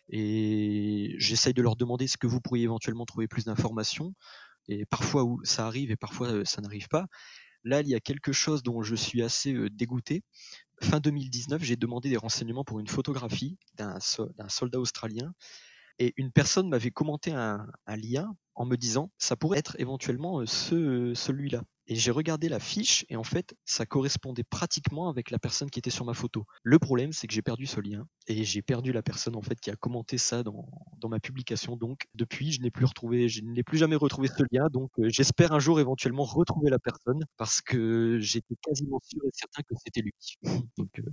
[0.08, 4.14] et j'essaye de leur demander ce que vous pourriez éventuellement trouver plus d'informations.
[4.68, 7.06] Et parfois où ça arrive et parfois ça n'arrive pas.
[7.64, 10.22] Là, il y a quelque chose dont je suis assez dégoûté.
[10.82, 15.34] Fin 2019, j'ai demandé des renseignements pour une photographie d'un soldat australien
[15.98, 20.44] et une personne m'avait commenté un, un, lien en me disant ça pourrait être éventuellement
[20.46, 21.62] ce, celui-là.
[21.90, 25.81] Et j'ai regardé la fiche et en fait, ça correspondait pratiquement avec la personne qui
[25.81, 26.46] était sur ma photo.
[26.62, 29.59] Le problème, c'est que j'ai perdu ce lien et j'ai perdu la personne en fait
[29.59, 30.68] qui a commenté ça dans,
[31.09, 31.76] ma publication.
[31.76, 34.68] Donc depuis, je n'ai plus retrouvé, je n'ai plus jamais retrouvé ce lien.
[34.70, 39.31] Donc euh, j'espère un jour éventuellement retrouver la personne parce que j'étais quasiment sûr et
[39.33, 40.14] certain que c'était lui.
[40.79, 41.11] euh,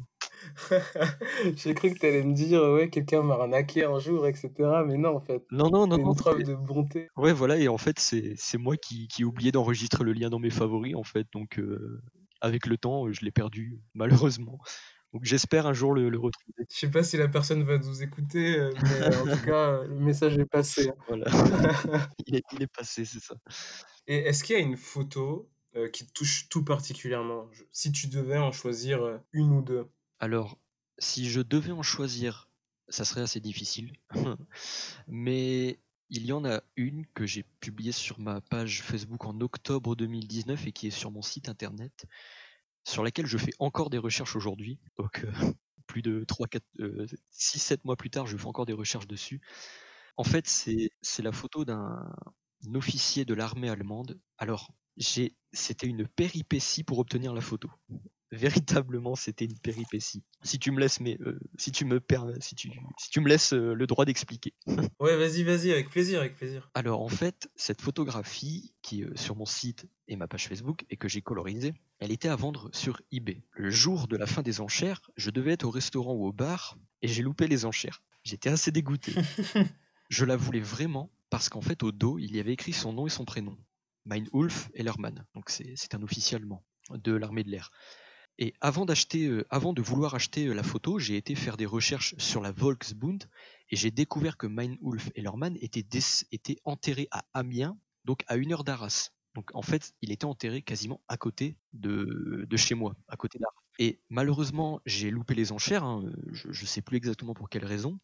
[1.56, 4.84] J'ai cru que tu allais me dire, ouais, quelqu'un m'a arnaqué un jour, etc.
[4.86, 5.44] Mais non, en fait.
[5.52, 5.96] Non, non, non.
[5.96, 7.10] C'est une preuve de bonté.
[7.18, 7.58] Ouais, voilà.
[7.58, 10.96] Et en fait, c'est moi qui, qui ai oublié d'enregistrer le lien dans mes favoris,
[10.96, 11.28] en fait.
[11.34, 12.02] Donc, euh,
[12.42, 14.60] avec le temps, je l'ai perdu, malheureusement.
[15.14, 16.66] Donc, j'espère un jour le, le, retrouver.
[16.70, 19.96] Je sais pas si la personne va nous écouter, euh, mais en tout cas, le
[20.00, 20.92] message est passé.
[21.08, 21.26] Voilà.
[22.28, 23.36] il, est, il est passé, c'est ça.
[24.08, 27.48] Et est-ce qu'il y a une photo euh, qui te touche tout particulièrement?
[27.52, 29.88] Je- Si tu devais en choisir euh, une ou deux.
[30.20, 30.58] Alors,
[31.00, 32.50] si je devais en choisir,
[32.90, 33.94] ça serait assez difficile.
[35.08, 39.96] Mais il y en a une que j'ai publiée sur ma page Facebook en octobre
[39.96, 42.06] 2019 et qui est sur mon site internet,
[42.84, 44.80] sur laquelle je fais encore des recherches aujourd'hui.
[44.98, 45.32] Donc, euh,
[45.88, 46.64] plus de 3, 4,
[47.30, 49.42] 6, 7 mois plus tard, je fais encore des recherches dessus.
[50.18, 52.12] En fait, c'est la photo d'un
[52.74, 54.20] officier de l'armée allemande.
[54.38, 57.70] Alors, c'était une péripétie pour obtenir la photo.
[58.32, 60.22] Véritablement, c'était une péripétie.
[60.44, 63.30] Si tu me laisses, mais euh, si tu me permets, si tu, si tu me
[63.30, 64.54] laisses euh, le droit d'expliquer.
[65.00, 66.70] Ouais, vas-y, vas-y, avec plaisir, avec plaisir.
[66.74, 70.86] Alors en fait, cette photographie qui est euh, sur mon site et ma page Facebook
[70.90, 73.44] et que j'ai colorisée, elle était à vendre sur eBay.
[73.52, 76.78] Le jour de la fin des enchères, je devais être au restaurant ou au bar
[77.02, 78.02] et j'ai loupé les enchères.
[78.24, 79.14] J'étais assez dégoûté.
[80.10, 83.08] je la voulais vraiment parce qu'en fait au dos, il y avait écrit son nom
[83.08, 83.58] et son prénom.
[84.06, 85.26] Meinulf Ellermann.
[85.36, 87.72] Donc c'est c'est un officier allemand de l'armée de l'air.
[88.40, 91.66] Et avant d'acheter, euh, avant de vouloir acheter euh, la photo, j'ai été faire des
[91.66, 93.24] recherches sur la Volksbund
[93.70, 98.54] et j'ai découvert que Meinulf Ellermann était, des- était enterré à Amiens, donc à une
[98.54, 99.10] heure d'Arras.
[99.36, 103.38] Donc en fait, il était enterré quasiment à côté de, de chez moi, à côté
[103.40, 103.54] d'Arras.
[103.80, 108.00] Et malheureusement, j'ai loupé les enchères, hein, je ne sais plus exactement pour quelle raison.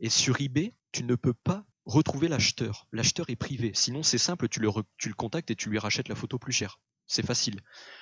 [0.00, 2.86] Et sur eBay, tu ne peux pas retrouver l'acheteur.
[2.92, 3.72] L'acheteur est privé.
[3.74, 4.68] Sinon, c'est simple, tu le,
[4.98, 6.78] tu le contactes et tu lui rachètes la photo plus cher.
[7.06, 7.60] C'est facile.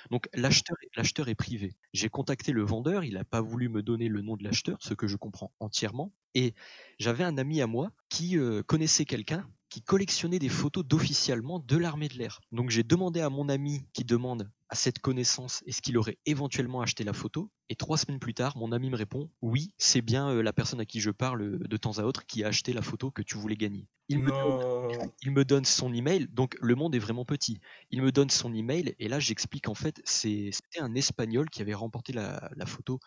[0.09, 1.75] Donc l'acheteur est privé.
[1.93, 4.93] J'ai contacté le vendeur, il n'a pas voulu me donner le nom de l'acheteur, ce
[4.93, 6.11] que je comprends entièrement.
[6.33, 6.53] Et
[6.99, 11.77] j'avais un ami à moi qui euh, connaissait quelqu'un qui collectionnait des photos d'officiellement de
[11.77, 12.39] l'armée de l'air.
[12.51, 16.81] Donc j'ai demandé à mon ami qui demande à cette connaissance est-ce qu'il aurait éventuellement
[16.81, 17.51] acheté la photo?
[17.69, 20.79] Et trois semaines plus tard, mon ami me répond oui, c'est bien euh, la personne
[20.79, 23.21] à qui je parle euh, de temps à autre qui a acheté la photo que
[23.21, 23.87] tu voulais gagner.
[24.09, 27.59] Il me donne il me donne son email, donc le monde est vraiment petit.
[27.91, 31.73] Il me donne son email et là j'explique en fait c'était un Espagnol qui avait
[31.73, 32.99] remporté la, la photo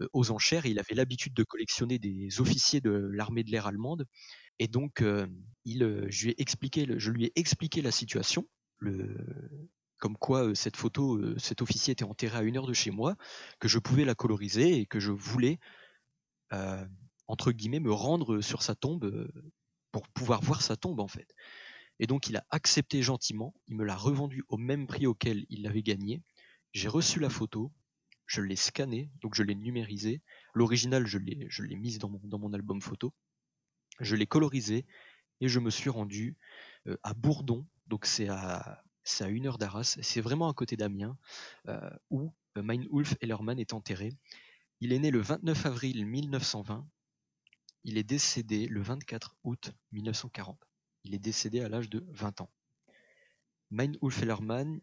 [0.00, 3.66] euh, aux enchères et il avait l'habitude de collectionner des officiers de l'armée de l'air
[3.66, 4.06] allemande
[4.58, 5.26] et donc euh,
[5.64, 10.76] il, je lui ai expliqué, je lui ai expliqué la situation, le, comme quoi cette
[10.76, 13.16] photo, cet officier était enterré à une heure de chez moi,
[13.60, 15.58] que je pouvais la coloriser et que je voulais
[17.28, 19.30] entre guillemets me rendre sur sa tombe
[19.92, 21.34] pour pouvoir voir sa tombe en fait.
[21.98, 25.62] Et donc il a accepté gentiment, il me l'a revendu au même prix auquel il
[25.62, 26.22] l'avait gagné.
[26.72, 27.72] J'ai reçu la photo,
[28.26, 30.20] je l'ai scannée, donc je l'ai numérisée.
[30.52, 33.14] L'original, je l'ai, je l'ai mise dans mon, dans mon album photo.
[34.00, 34.84] Je l'ai colorisée
[35.40, 36.36] et je me suis rendu
[37.02, 41.16] à Bourdon, donc c'est à, c'est à une heure d'Arras, c'est vraiment à côté d'Amiens,
[41.68, 44.12] euh, où euh, Meinulf Ellermann est enterré.
[44.80, 46.86] Il est né le 29 avril 1920.
[47.84, 50.58] il est décédé le 24 août 1940.
[51.04, 52.50] Il est décédé à l'âge de 20 ans.
[53.70, 54.80] Mein Ulfelermann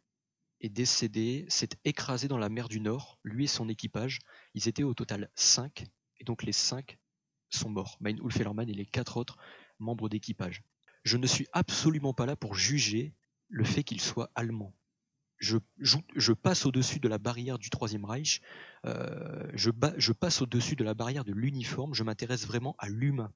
[0.61, 4.19] est décédé, s'est écrasé dans la mer du Nord, lui et son équipage.
[4.53, 5.85] Ils étaient au total 5,
[6.19, 6.97] et donc les 5
[7.49, 7.97] sont morts.
[7.99, 9.37] Mein Ulfelermann et les 4 autres
[9.79, 10.63] membres d'équipage.
[11.03, 13.13] Je ne suis absolument pas là pour juger
[13.53, 14.75] le fait qu'il soit allemand.
[15.37, 18.41] Je, je passe au-dessus de la barrière du Troisième Reich,
[18.85, 23.31] euh, je, je, passe au-dessus de la barrière de l'uniforme, je m'intéresse vraiment à l'humain.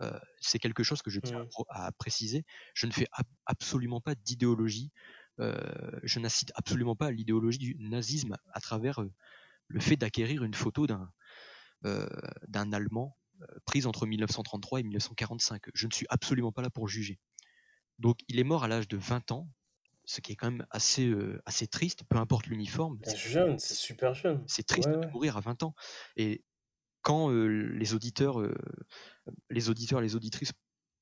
[0.00, 1.62] Euh, c'est quelque chose que je tiens mmh.
[1.68, 2.44] à, préciser.
[2.74, 3.06] Je ne fais
[3.46, 4.90] absolument pas d'idéologie,
[5.40, 5.56] euh,
[6.02, 9.00] je n'incite absolument pas à l'idéologie du nazisme à travers
[9.68, 11.10] le fait d'acquérir une photo d'un
[12.48, 13.16] d'un Allemand
[13.64, 15.62] prise entre 1933 et 1945.
[15.72, 17.20] Je ne suis absolument pas là pour juger.
[17.98, 19.48] Donc il est mort à l'âge de 20 ans,
[20.04, 22.98] ce qui est quand même assez, euh, assez triste, peu importe l'uniforme.
[23.04, 24.42] C'est jeune, c'est super jeune.
[24.46, 25.74] C'est triste de mourir à 20 ans.
[26.16, 26.44] Et
[27.02, 28.54] quand euh, les auditeurs, euh,
[29.50, 30.52] les auditeurs, les auditrices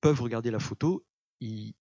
[0.01, 1.07] peuvent regarder la photo,
[1.41, 1.75] il,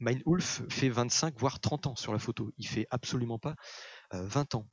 [0.00, 2.52] Meinulf fait 25 voire 30 ans sur la photo.
[2.56, 3.56] Il fait absolument pas
[4.12, 4.68] 20 ans.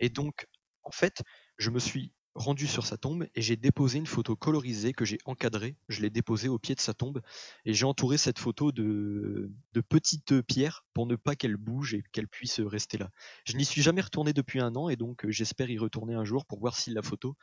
[0.00, 0.46] Et donc,
[0.82, 1.22] en fait,
[1.58, 5.18] je me suis rendu sur sa tombe et j'ai déposé une photo colorisée que j'ai
[5.24, 5.76] encadrée.
[5.88, 7.20] Je l'ai déposée au pied de sa tombe
[7.64, 12.04] et j'ai entouré cette photo de, de petites pierres pour ne pas qu'elle bouge et
[12.12, 13.10] qu'elle puisse rester là.
[13.44, 16.24] Je n'y suis jamais retourné depuis un an et donc euh, j'espère y retourner un
[16.24, 17.36] jour pour voir si la photo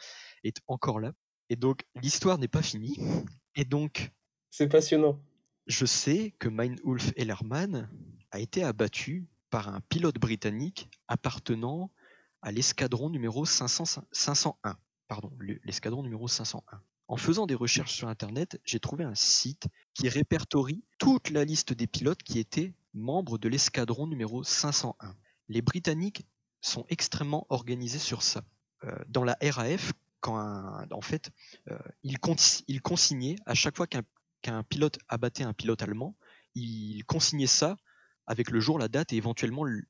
[0.44, 1.12] est encore là.
[1.50, 2.98] Et donc l'histoire n'est pas finie.
[3.56, 4.12] Et donc.
[4.50, 5.20] C'est passionnant.
[5.68, 6.48] Je sais que
[6.86, 7.90] Ulf Ellerman
[8.32, 11.92] a été abattu par un pilote britannique appartenant
[12.42, 15.32] à l'escadron numéro 501 pardon,
[15.64, 16.82] l'escadron numéro 501.
[17.08, 21.74] En faisant des recherches sur Internet, j'ai trouvé un site qui répertorie toute la liste
[21.74, 25.16] des pilotes qui étaient membres de l'escadron numéro 501.
[25.48, 26.26] Les Britanniques
[26.62, 28.44] sont extrêmement organisés sur ça.
[28.84, 31.30] Euh, dans la RAF, quand en fait,
[31.70, 32.20] euh, ils,
[32.82, 36.16] consignaient à chaque fois qu'un pilote abattait un pilote allemand,
[36.56, 37.78] ils consignaient ça
[38.26, 39.84] avec le jour, la date et éventuellement le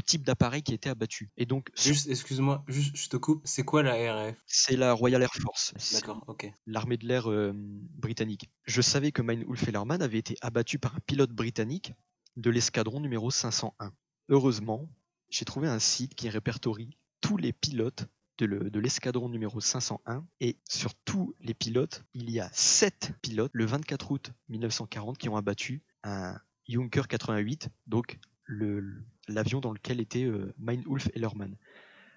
[0.00, 1.30] type d'appareil qui était abattu.
[1.36, 3.42] Et donc, juste, excuse-moi, juste, je te coupe.
[3.44, 5.74] C'est quoi la RAF C'est la Royal Air Force.
[5.92, 6.50] D'accord, ok.
[6.66, 8.50] L'armée de l'air euh, britannique.
[8.64, 11.92] Je savais que Mein Ulfelerman avait été abattu par un pilote britannique
[12.36, 13.92] de l'escadron numéro 501.
[14.28, 14.88] Heureusement,
[15.28, 18.06] j'ai trouvé un site qui répertorie tous les pilotes
[18.46, 23.66] de l'escadron numéro 501 et sur tous les pilotes, il y a 7 pilotes le
[23.66, 26.36] 24 août 1940 qui ont abattu un
[26.68, 28.18] Junker 88, donc
[29.28, 31.56] l'avion dans lequel était euh, Meinulf Ellermann.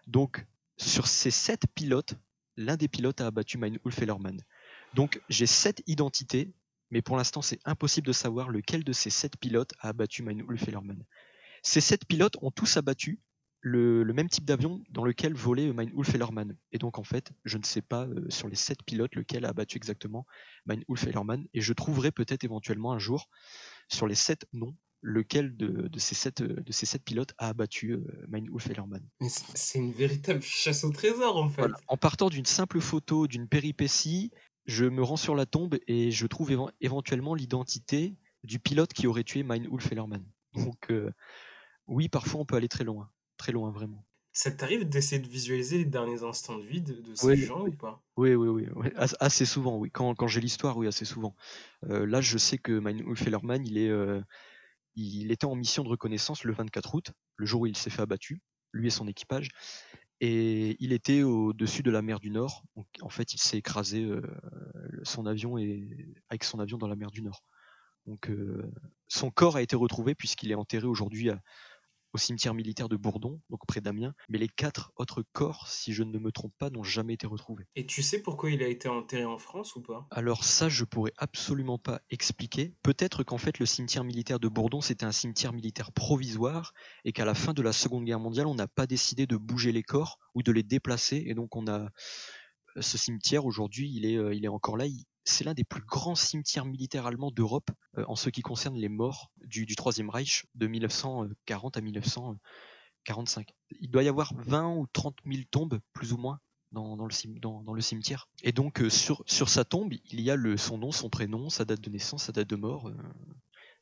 [0.07, 0.45] Donc,
[0.77, 2.15] sur ces sept pilotes,
[2.57, 4.41] l'un des pilotes a abattu Meinulf Ellermann.
[4.93, 6.53] Donc, j'ai sept identités,
[6.91, 10.67] mais pour l'instant, c'est impossible de savoir lequel de ces sept pilotes a abattu Meinulf
[10.67, 11.03] Ellermann.
[11.63, 13.19] Ces sept pilotes ont tous abattu
[13.61, 16.55] le, même type d'avion dans lequel volait Meinulf Ellermann.
[16.71, 19.49] Et donc, en fait, je ne sais pas euh, sur les sept pilotes lequel a
[19.49, 20.27] abattu exactement
[20.67, 23.27] Meinulf Ellermann, et je trouverai peut-être éventuellement un jour
[23.89, 28.25] sur les sept noms lequel de, ces sept, de ces sept pilotes a abattu euh,
[28.27, 29.07] Mein Ellermann.
[29.29, 31.67] c'est une véritable chasse au trésor en fait.
[31.87, 34.31] En partant d'une simple photo, d'une péripétie,
[34.65, 39.23] je me rends sur la tombe et je trouve éventuellement l'identité du pilote qui aurait
[39.23, 40.25] tué Mein Ellermann.
[40.55, 41.11] Donc euh,
[41.85, 44.03] oui, parfois on peut aller très loin, très loin vraiment.
[44.33, 48.03] Ça t'arrive d'essayer de visualiser les derniers instants de vie de, ces gens ou pas?
[48.17, 48.89] Oui, oui, oui,
[49.21, 49.91] assez souvent, oui.
[49.91, 51.37] Quand, quand j'ai l'histoire, oui, assez souvent.
[51.89, 53.89] Euh, là, je sais que Mein Ellermann, il est,
[54.95, 58.01] il était en mission de reconnaissance le 24 août, le jour où il s'est fait
[58.01, 59.49] abattu, lui et son équipage.
[60.21, 62.63] Et il était au-dessus de la mer du Nord.
[63.01, 64.21] En fait, il s'est écrasé euh,
[65.03, 65.57] son avion
[66.29, 67.43] avec son avion dans la mer du Nord.
[68.29, 68.71] Euh,
[69.07, 71.41] son corps a été retrouvé puisqu'il est enterré aujourd'hui à,
[72.15, 76.01] au cimetière militaire de Bourdon, donc près d'Amiens, mais les quatre autres corps, si je
[76.01, 77.67] ne me trompe pas, n'ont jamais été retrouvés.
[77.75, 80.07] Et tu sais pourquoi il a été enterré en France ou pas?
[80.11, 82.73] Alors ça, je pourrais absolument pas expliquer.
[82.83, 86.73] Peut-être qu'en fait, le cimetière militaire de Bourdon, c'était un cimetière militaire provisoire,
[87.03, 89.73] et qu'à la fin de la Seconde Guerre mondiale, on n'a pas décidé de bouger
[89.73, 91.89] les corps ou de les déplacer, et donc on a
[92.79, 94.85] ce cimetière aujourd'hui, il est, euh, il est encore là
[95.25, 98.89] c'est l'un des plus grands cimetières militaires allemands d'Europe euh, en ce qui concerne les
[98.89, 103.53] morts du, Troisième Reich de 1940 à 1945.
[103.81, 106.39] Il doit y avoir 20 ou 30 000 tombes, plus ou moins,
[106.71, 108.27] dans, le, cimetière.
[108.43, 111.81] Et donc, euh, sur, sa tombe, il y a son nom, son prénom, sa date
[111.81, 112.91] de naissance, sa date de mort,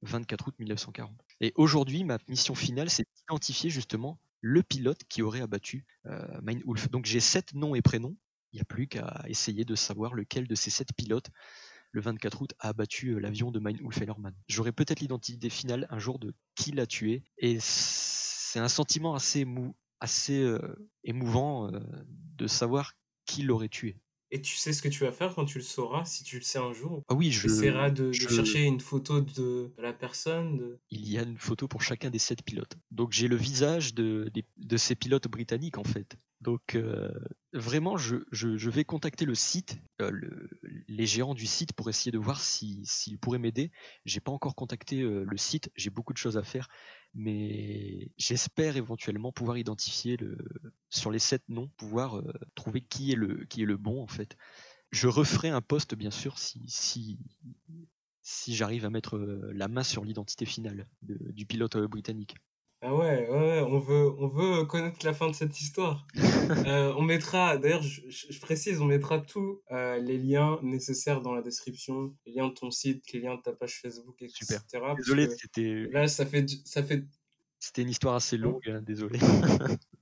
[0.03, 1.11] 24 euh, août 1940.
[1.41, 5.85] Et aujourd'hui, ma mission finale, c'est d'identifier justement le pilote qui aurait abattu
[6.43, 6.91] Mein Ulf.
[6.91, 8.15] Donc j'ai sept noms et prénoms
[8.53, 11.29] il n'y a plus qu'à essayer de savoir lequel de ces sept pilotes,
[11.91, 14.35] le 24 août, a abattu euh, l'avion de Mein Ellermann.
[14.47, 17.23] J'aurai peut-être l'identité finale un jour de qui l'a tué.
[17.37, 19.45] Et c'est un sentiment assez,
[19.99, 20.59] assez euh,
[21.03, 21.79] émouvant euh,
[22.37, 22.93] de savoir
[23.25, 23.97] qui l'aurait tué.
[24.31, 26.43] Et tu sais ce que tu vas faire quand tu le sauras, si tu le
[26.43, 27.03] sais un jour?
[27.07, 30.57] Ah oui, Tu je, essaieras de, chercher une photo de, de la personne.
[30.57, 32.75] de- il y a une photo pour chacun des sept pilotes.
[32.89, 34.31] Donc j'ai le visage de
[34.77, 36.17] ces pilotes britanniques en fait.
[36.43, 37.09] Donc euh,
[37.53, 40.49] vraiment, je, je- vais contacter le site, euh, le-
[40.87, 43.71] les gérants du site pour essayer de voir si- s'ils pourraient m'aider.
[44.05, 46.67] J'ai pas encore contacté euh, le site, j'ai beaucoup de choses à faire,
[47.13, 50.37] mais j'espère éventuellement pouvoir identifier le,
[50.89, 52.21] sur les sept noms, pouvoir
[52.55, 54.35] trouver qui est le qui est le bon en fait.
[54.91, 57.19] Je referai un post bien sûr si si
[58.21, 62.35] si j'arrive à mettre la main sur l'identité finale du pilote britannique.
[62.85, 66.05] Ah ouais, ouais, ouais, on veut, on veut connaître la fin de cette histoire.
[66.67, 71.33] Euh, on mettra, d'ailleurs, je, je- précise, on mettra tous euh, les liens nécessaires dans
[71.33, 74.59] la description, les liens de ton site, les liens de ta page Facebook, etc.
[74.59, 74.95] Super.
[74.97, 77.05] Désolé, c'était là, ça fait, ça fait
[77.59, 79.19] c'était une histoire assez longue, hein, désolé.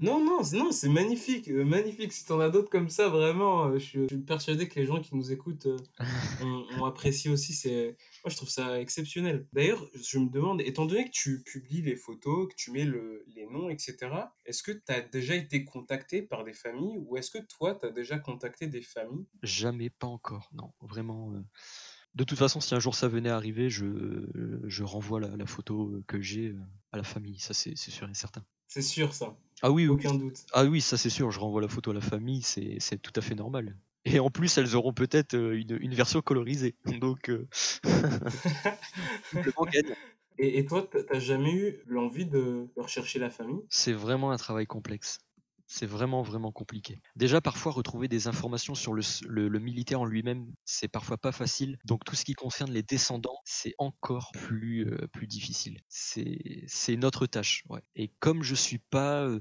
[0.00, 2.12] Non, non, c'est- non, c'est magnifique, euh, magnifique.
[2.12, 4.86] Si t'en as d'autres comme ça, vraiment, euh, je suis, je suis persuadé que les
[4.86, 5.76] gens qui nous écoutent euh,
[6.82, 7.52] ont, apprécié aussi.
[7.52, 9.46] C'est, moi, je trouve ça exceptionnel.
[9.52, 13.24] D'ailleurs, je me demande, étant donné que tu publies les photos, que tu mets le,
[13.36, 13.96] les noms, etc.,
[14.44, 17.86] est-ce que tu as déjà été contacté par des familles ou est-ce que toi, tu
[17.86, 19.26] as déjà contacté des familles?
[19.44, 21.32] Jamais, pas encore, non, vraiment.
[22.16, 23.86] De toute façon, si un jour ça venait à arriver, je,
[24.64, 26.54] je renvoie la, la photo que j'ai
[26.90, 28.44] à la famille, ça c'est c'est sûr et certain.
[28.68, 30.44] C'est sûr, ça, Ah oui, oui, aucun doute.
[30.52, 33.12] ah oui, ça c'est sûr, je renvoie la photo à la famille, c'est c'est tout
[33.16, 33.76] à fait normal.
[34.04, 37.46] Et en plus, elles auront peut-être euh, une, une version colorisée, donc euh.
[40.38, 43.62] Et, et toi, t'as jamais eu l'envie de rechercher la famille?
[43.68, 45.18] C'est vraiment un travail complexe.
[45.66, 47.00] C'est vraiment, vraiment compliqué.
[47.16, 51.16] Déjà, parfois, retrouver des informations sur le, s- le- le militaire en lui-même, c'est parfois
[51.16, 51.78] pas facile.
[51.84, 55.78] Donc, tout ce qui concerne les descendants, c'est encore plus, euh, plus difficile.
[55.88, 57.62] C'est c'est notre tâche.
[57.70, 57.80] Ouais.
[57.96, 59.40] Et comme je suis pas euh,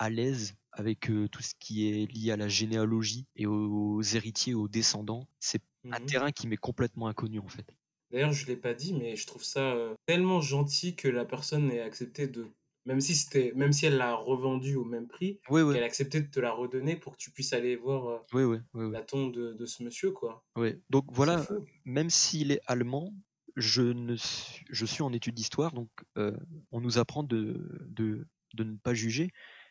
[0.00, 4.54] à l'aise avec euh, tout ce qui est lié à la généalogie et aux, héritiers,
[4.54, 6.06] aux descendants, c'est un Mhm.
[6.06, 7.66] terrain qui m'est complètement inconnu, en fait.
[8.10, 11.80] D'ailleurs, je l'ai pas dit, mais je trouve ça tellement gentil que la personne ait
[11.80, 12.48] accepté de,
[12.86, 15.86] même si c'était, même si elle l'a revendu au même prix, Oui, qu'elle oui, a
[15.86, 18.92] accepté de te la redonner pour que tu puisses aller voir euh, oui, oui, oui,
[18.92, 20.44] la tombe de, de ce monsieur, quoi.
[20.56, 20.74] oui.
[20.90, 21.66] Donc C'est voilà, fou.
[21.84, 23.14] même s'il est allemand,
[23.56, 26.36] je, ne suis, je suis en études d'histoire, donc euh,
[26.72, 29.30] on nous apprend de, de, de ne pas juger,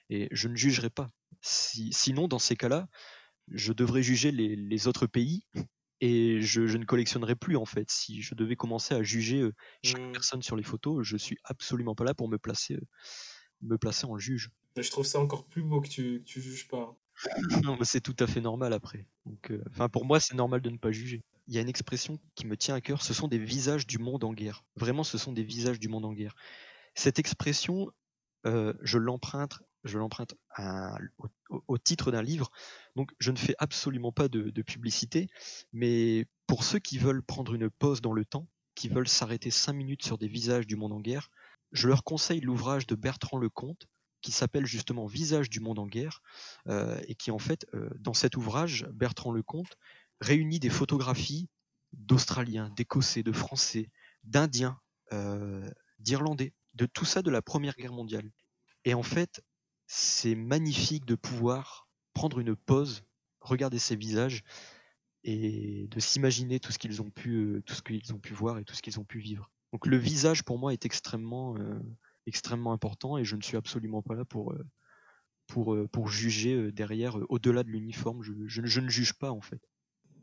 [0.10, 1.10] et je ne jugerai pas.
[1.42, 2.88] Si, sinon, dans ces cas-là,
[3.50, 5.44] je devrais juger les, les autres pays,
[6.02, 7.90] et je, je ne collectionnerai plus, en fait.
[7.92, 10.14] Si je devais commencer à juger euh, chaque Hmm.
[10.14, 12.88] personne sur les photos, je suis absolument pas là pour me placer, euh,
[13.62, 14.50] me placer en juge.
[14.78, 16.98] Je trouve ça encore plus beau que tu, que tu juges pas.
[17.64, 19.06] Non, mais c'est tout à fait normal après.
[19.26, 21.24] Donc, euh, enfin, pour moi, c'est normal de ne pas juger.
[21.48, 23.02] Il y a une expression qui me tient à cœur.
[23.02, 24.64] Ce sont des visages du monde en guerre.
[24.76, 26.36] Vraiment, ce sont des visages du monde en guerre.
[26.96, 27.92] Cette expression,
[28.46, 30.36] je l'emprunte, je l'emprunte
[31.50, 32.52] au, titre d'un livre.
[32.96, 35.30] Donc, je ne fais absolument pas de, publicité,
[35.72, 39.74] mais pour ceux qui veulent prendre une pause dans le temps, qui veulent s'arrêter cinq
[39.74, 41.30] minutes sur des visages du monde en guerre,
[41.72, 43.88] je leur conseille l'ouvrage de Bertrand Lecomte
[44.22, 46.22] qui s'appelle justement Visage du monde en guerre
[46.68, 49.78] euh, et qui en fait, euh, dans cet ouvrage, Bertrand Lecomte
[50.20, 51.50] réunit des photographies
[51.94, 53.90] d'Australiens, d'Écossais, de Français,
[54.24, 54.80] d'Indiens,
[55.14, 58.30] euh, d'Irlandais, de tout ça de la Première Guerre mondiale.
[58.86, 59.42] Et en fait,
[59.92, 63.04] c'est magnifique de pouvoir prendre une pause,
[63.42, 64.44] regarder ces visages
[65.24, 68.60] et de s'imaginer tout ce qu'ils ont pu, euh, tout ce qu'ils ont pu voir
[68.60, 69.52] et tout ce qu'ils ont pu vivre.
[69.74, 71.80] Donc le visage pour moi est extrêmement, euh,
[72.28, 74.64] extrêmement important et je ne suis absolument pas là pour euh,
[75.48, 78.22] pour, pour juger derrière, au-delà de l'uniforme.
[78.22, 79.68] Je ne juge pas en fait.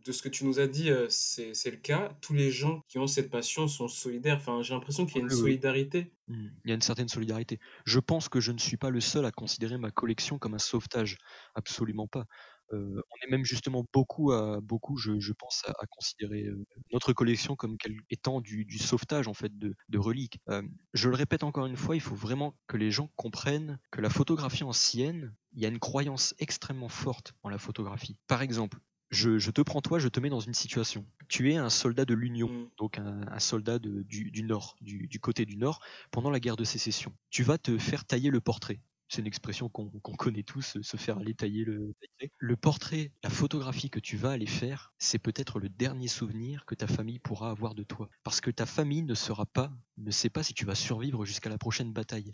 [0.07, 2.17] De ce que tu nous as dit, euh, c'est c'est le cas.
[2.23, 4.37] Tous les gens qui ont cette passion sont solidaires.
[4.39, 6.15] Enfin, j'ai l'impression qu'il y a une Oui, solidarité.
[6.29, 7.59] Hmm, Il y a une certaine solidarité.
[7.85, 10.59] Je pense que je ne suis pas le seul à considérer ma collection comme un
[10.59, 11.19] sauvetage.
[11.55, 12.27] Absolument pas.
[12.73, 16.67] Euh, on est même justement beaucoup à beaucoup, je, je pense, à, à considérer euh,
[16.93, 17.77] notre collection comme
[18.11, 20.39] étant du, du sauvetage en fait de, de reliques.
[20.51, 20.63] Euh,
[20.95, 24.11] je le répète encore une fois, il faut vraiment que les gens comprennent que la
[24.11, 28.17] photographie ancienne, il y a une croyance extrêmement forte en la photographie.
[28.27, 28.79] Par exemple,
[29.17, 31.07] je, je te prends toi, je te mets dans une situation.
[31.29, 32.71] Tu es un soldat de l'Union, Mm.
[32.77, 36.39] donc un, un soldat de- du, du Nord, du, du côté du Nord, pendant la
[36.39, 37.17] guerre de sécession.
[37.31, 38.81] Tu vas te faire tailler le portrait.
[39.09, 42.31] C'est une expression qu'on connaît tous, se faire aller tailler le portrait.
[42.39, 46.75] Le portrait, la photographie que tu vas aller faire, c'est peut-être le dernier souvenir que
[46.75, 48.11] ta famille pourra avoir de toi.
[48.25, 51.49] Parce que ta famille ne sera pas, ne sait pas si tu vas survivre jusqu'à
[51.49, 52.33] la prochaine bataille.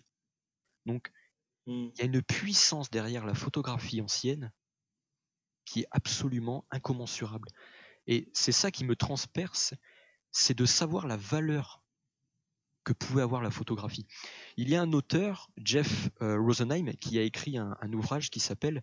[0.86, 1.12] Donc,
[1.66, 1.90] Mm.
[1.94, 4.50] il y a une puissance derrière la photographie ancienne
[5.64, 7.48] qui est absolument incommensurable.
[8.06, 9.74] Et c'est ça qui me transperce,
[10.30, 11.82] c'est de savoir la valeur
[12.84, 14.06] que pouvait avoir la photographie.
[14.56, 18.40] Il y a un auteur, Jeff euh, Rosenheim, qui a écrit un, un ouvrage qui
[18.40, 18.82] s'appelle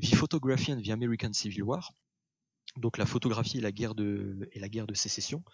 [0.00, 1.92] The Photography and the American Civil War.
[2.76, 5.44] donc la photographie et la guerre de, et la guerre de sécession.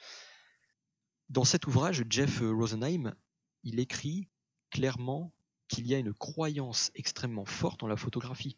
[1.28, 3.14] Dans cet ouvrage, Jeff Rosenheim,
[3.62, 4.28] il écrit
[4.70, 5.32] clairement
[5.68, 8.56] qu'il y a une croyance extrêmement forte en la photographie.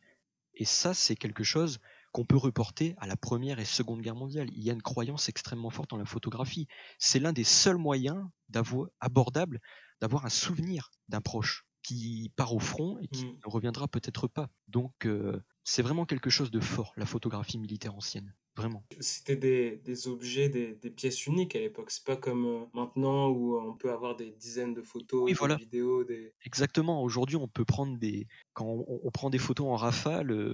[0.62, 1.80] Et ça, c'est quelque chose
[2.12, 4.48] qu'on peut reporter à la Première et Seconde Guerre mondiale.
[4.52, 6.68] Il y a une croyance extrêmement forte en la photographie.
[7.00, 9.58] C'est l'un des seuls moyens d'avoir abordable
[10.00, 13.38] d'avoir un souvenir d'un proche qui part au front et qui Mm.
[13.44, 14.50] ne reviendra peut-être pas.
[14.68, 18.34] Donc euh, c'est vraiment quelque chose de fort, la photographie militaire ancienne.
[18.54, 18.84] Vraiment.
[19.00, 21.90] C'était des, des objets, des, des pièces uniques à l'époque.
[21.90, 25.38] C'est pas comme euh, maintenant où on peut avoir des dizaines de photos, Oui, des
[25.38, 25.56] voilà.
[25.56, 26.34] vidéos, des...
[26.44, 27.02] Exactement.
[27.02, 30.30] Aujourd'hui, on peut prendre des quand on, on prend des photos en rafale.
[30.32, 30.52] euh,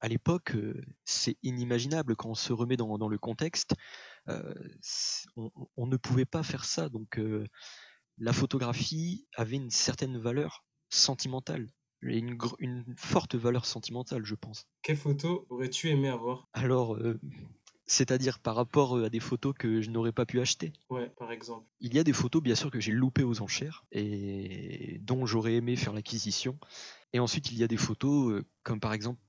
[0.00, 3.74] à l'époque, euh, c'est inimaginable quand on se remet dans, dans le contexte.
[5.36, 6.88] on, on ne pouvait pas faire ça.
[6.88, 7.20] Donc,
[8.18, 11.66] la photographie avait une certaine valeur sentimentale
[12.02, 14.66] et une, forte valeur sentimentale, je pense.
[14.82, 16.48] Quelle photo aurais-tu aimé avoir?
[16.52, 17.18] Alors, euh,
[17.86, 20.72] c'est-à-dire par rapport euh, à des photos que je n'aurais pas pu acheter.
[20.90, 21.66] Ouais, par exemple.
[21.80, 25.54] Il y a des photos, bien sûr, que j'ai loupées aux enchères et dont j'aurais
[25.54, 26.58] aimé faire l'acquisition.
[27.12, 29.20] Et ensuite, il y a des photos, euh, comme par exemple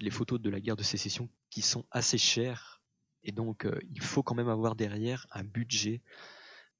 [0.00, 2.82] les photos de la guerre de sécession, qui sont assez chères.
[3.24, 6.02] Et donc, euh, il faut quand même avoir derrière un budget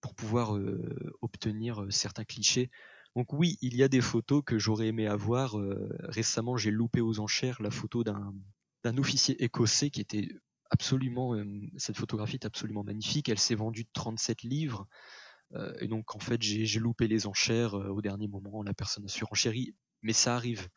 [0.00, 0.56] pour pouvoir
[1.22, 2.70] obtenir certains clichés.
[3.18, 5.58] Donc oui, il y a des photos que j'aurais aimé avoir.
[5.58, 10.28] Euh, récemment, j'ai loupé aux enchères la photo d'un officier écossais qui était
[10.70, 11.44] absolument, euh,
[11.78, 13.28] cette photographie est absolument magnifique.
[13.28, 14.86] Elle s'est vendue de 37 livres.
[15.56, 18.62] Euh, et donc, en fait, j'ai loupé les enchères au dernier moment.
[18.62, 19.74] La personne a surenchéri.
[20.02, 20.68] Mais ça arrive.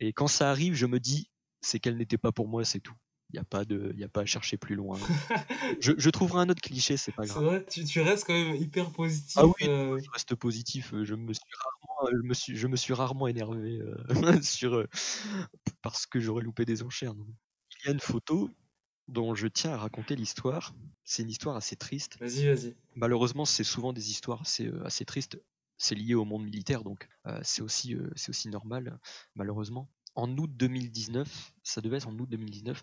[0.00, 1.28] Et quand ça arrive, je me dis,
[1.60, 2.96] c'est qu'elle n'était pas pour moi, c'est tout.
[3.34, 4.96] Il n'y a, pas de- y a pas à chercher plus loin.
[5.80, 7.42] je, je trouverai un autre cliché, c'est pas grave.
[7.42, 9.32] vrai, tu, tu restes quand même hyper positif.
[9.36, 10.94] Ah oui, euh, je reste positif.
[10.94, 13.96] euh, Je me suis rarement, je me suis, je me suis rarement énervé euh,
[14.42, 14.86] sur euh,
[15.82, 17.12] parce que j'aurais loupé des enchères.
[17.82, 18.50] Il y a une photo
[19.08, 20.74] dont je tiens à raconter l'histoire.
[21.04, 22.16] C'est une histoire assez triste.
[22.20, 22.76] Vas-y, vas-y.
[22.94, 25.42] Malheureusement, c'est souvent des histoires assez, euh, assez tristes.
[25.76, 28.96] C'est lié au monde militaire, donc euh, c'est aussi, euh, c'est aussi normal,
[29.34, 29.90] malheureusement.
[30.14, 32.80] En août 2019, ça devait être en août 2019,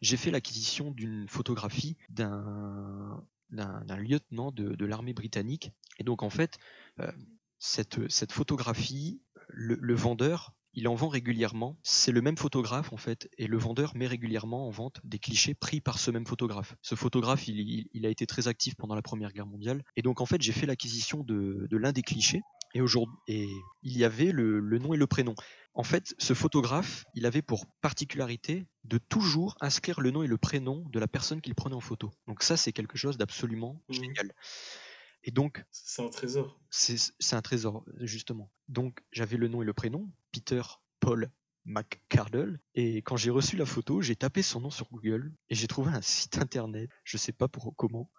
[0.00, 3.22] j'ai fait l'acquisition d'une photographie d'un
[3.98, 5.72] lieutenant de, l'armée britannique.
[5.98, 6.58] Et donc, en fait,
[7.00, 7.10] euh,
[7.58, 11.78] cette, photographie, le, vendeur, il en vend régulièrement.
[11.82, 15.54] C'est le même photographe, en fait, et le vendeur met régulièrement en vente des clichés
[15.54, 16.76] pris par ce même photographe.
[16.82, 19.82] Ce photographe, il, a été très actif pendant la Première Guerre mondiale.
[19.96, 22.42] Et donc, en fait, j'ai fait l'acquisition de, l'un des clichés.
[22.76, 22.80] Et
[23.28, 23.46] et
[23.82, 25.36] il y avait le nom et le prénom.
[25.74, 30.38] En fait, ce photographe, il avait pour particularité de toujours inscrire le nom et le
[30.38, 32.10] prénom de la personne qu'il prenait en photo.
[32.26, 34.16] Donc ça, c'est quelque chose d'absolument Mhm.
[34.16, 34.32] génial.
[35.24, 36.58] Et donc, C'est un trésor.
[36.70, 38.52] c'est c'est un trésor, justement.
[38.68, 40.62] Donc, j'avais le nom et le prénom, Peter
[41.00, 41.30] Paul
[41.64, 42.60] McCardle.
[42.74, 45.92] Et quand j'ai reçu la photo, j'ai tapé son nom sur Google et j'ai trouvé
[45.92, 48.10] un site internet, je sais pas pour comment,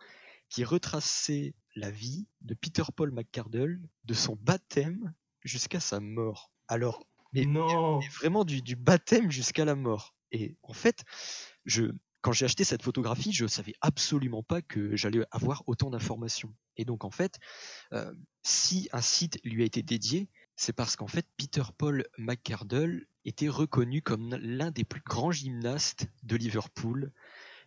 [0.50, 6.52] qui retraçait la vie de Peter Paul McCardle, de son baptême jusqu'à sa mort.
[6.68, 7.06] Alors,
[7.36, 10.16] mais non mais vraiment du, du baptême jusqu'à la mort.
[10.32, 11.04] Et en fait,
[11.66, 16.54] je, quand j'ai acheté cette photographie, je savais absolument pas que j'allais avoir autant d'informations.
[16.76, 17.38] Et donc en fait,
[17.94, 18.12] euh,
[18.44, 23.50] si un site lui a été dédié, c'est parce qu'en fait Peter Paul McCardle était
[23.50, 27.12] reconnu comme l'un des plus grands gymnastes de Liverpool.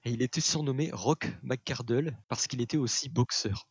[0.05, 3.69] Et il était surnommé Rock McCardle parce qu'il était aussi boxeur.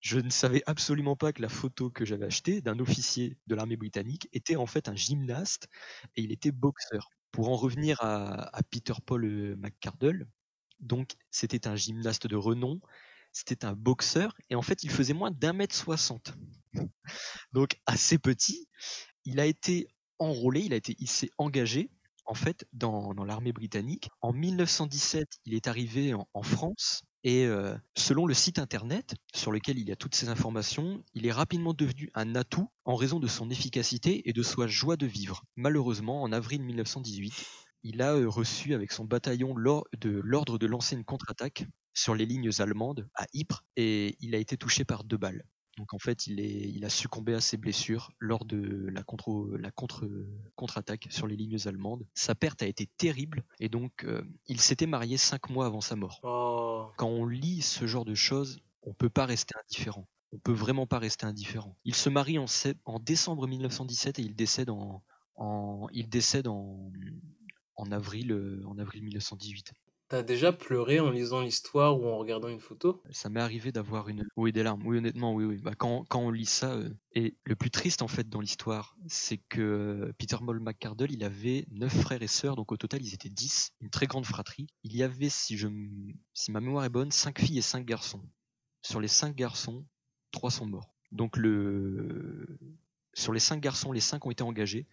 [0.00, 3.76] Je ne savais absolument pas que la photo que j'avais achetée d'un officier de l'armée
[3.76, 5.68] britannique était en fait un gymnaste
[6.16, 7.10] et il était boxeur.
[7.30, 10.26] Pour en revenir à, Peter Paul euh, McCardle,
[10.80, 12.80] donc c'était un gymnaste de renom,
[13.32, 16.34] c'était un boxeur et en fait il faisait moins d'un mètre soixante.
[17.52, 18.68] Donc assez petit,
[19.24, 19.88] il a été
[20.18, 21.90] enrôlé, il a été, il s'est engagé
[22.28, 24.10] en fait dans, l'armée britannique.
[24.20, 29.78] En 1917, il est arrivé en, France et euh, selon le site internet sur lequel
[29.78, 33.26] il y a toutes ces informations, il est rapidement devenu un atout en raison de
[33.26, 35.42] son efficacité et de sa joie de vivre.
[35.56, 37.32] Malheureusement, en avril 1918,
[37.82, 41.64] il a euh, reçu avec son bataillon l'ordre de lancer une contre-attaque
[41.94, 45.44] sur les lignes allemandes à Ypres et il a été touché par deux balles.
[45.78, 49.48] Donc en fait, il, est, il a succombé à ses blessures lors de la contre
[49.58, 50.10] la contre
[50.56, 52.04] contre-attaque sur les lignes allemandes.
[52.14, 55.94] Sa perte a été terrible et donc euh, il s'était marié cinq mois avant sa
[55.94, 56.18] mort.
[56.24, 60.08] Oh, Quand on lit ce genre de choses, on peut pas rester indifférent.
[60.32, 61.76] On peut vraiment pas rester indifférent.
[61.84, 62.46] Il se marie en,
[62.98, 65.04] décembre 1917 et il décède en,
[65.36, 66.90] en il décède en,
[67.76, 69.72] en avril euh, en avril 1918.
[70.08, 73.02] T'as déjà pleuré en lisant l'histoire ou en regardant une photo?
[73.10, 74.26] Ça m'est arrivé d'avoir une...
[74.36, 74.82] Oui, des larmes.
[74.86, 75.58] Oui, honnêtement, oui, oui.
[75.58, 76.72] Bah, quand, quand on lit ça...
[76.72, 81.24] euh, Et le plus triste, en fait, dans l'histoire, c'est que Peter Moll McCardle, il
[81.24, 84.66] avait neuf frères et sœurs, donc au total, ils étaient 10, une très grande fratrie.
[84.82, 85.68] Il y avait, si, je...
[86.32, 88.22] si ma mémoire est bonne, cinq filles et cinq garçons.
[88.82, 89.84] Sur les cinq garçons,
[90.30, 90.94] trois sont morts.
[91.12, 92.58] Donc, le...
[93.12, 94.86] sur les cinq garçons, les cinq ont été engagés,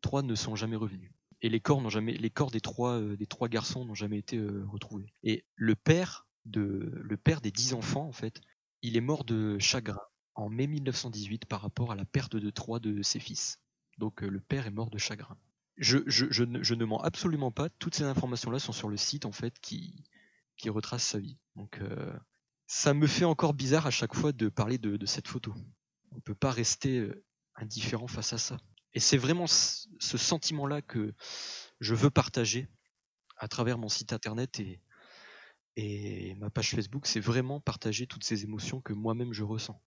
[0.00, 1.12] trois ne sont jamais revenus.
[1.42, 2.12] Et les corps, n'ont jamais...
[2.12, 5.12] les corps des, trois, euh, des trois garçons n'ont jamais été euh, retrouvés.
[5.24, 6.92] Et le père, de...
[6.94, 8.40] le père des dix enfants, en fait,
[8.80, 10.00] il est mort de chagrin
[10.34, 13.60] en mai 1918 par rapport à la perte de trois de ses fils.
[13.98, 15.36] Donc euh, le père est mort de chagrin.
[15.76, 17.68] Je, je, je, ne, mens absolument pas.
[17.68, 20.04] Toutes ces informations-là sont sur le site en fait qui,
[20.56, 21.38] qui retrace sa vie.
[21.56, 21.80] Donc
[22.66, 25.54] ça me fait encore bizarre à chaque fois de parler de, de cette photo.
[26.10, 27.10] On ne peut pas rester
[27.56, 28.58] indifférent face à ça.
[28.94, 31.14] Et c'est vraiment ce sentiment-là que
[31.80, 32.68] je veux partager
[33.38, 34.80] à travers mon site internet et,
[35.76, 37.06] et ma page Facebook.
[37.06, 39.80] C'est vraiment partager toutes ces émotions que moi-même je ressens.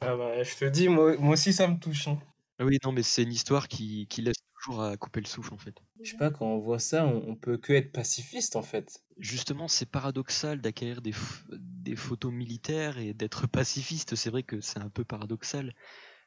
[0.00, 2.06] Ah bah, je te dis, moi, moi aussi ça me touche.
[2.08, 2.20] hein.
[2.58, 5.54] Ah Oui, non, mais c'est une histoire qui, qui laisse toujours à couper le souffle
[5.54, 5.74] en fait.
[6.00, 9.02] Je sais pas, quand on voit ça, on, on peut que être pacifiste en fait.
[9.18, 11.12] Justement, c'est paradoxal d'acquérir des,
[11.50, 14.14] des photos militaires et d'être pacifiste.
[14.16, 15.74] C'est vrai que c'est un peu paradoxal,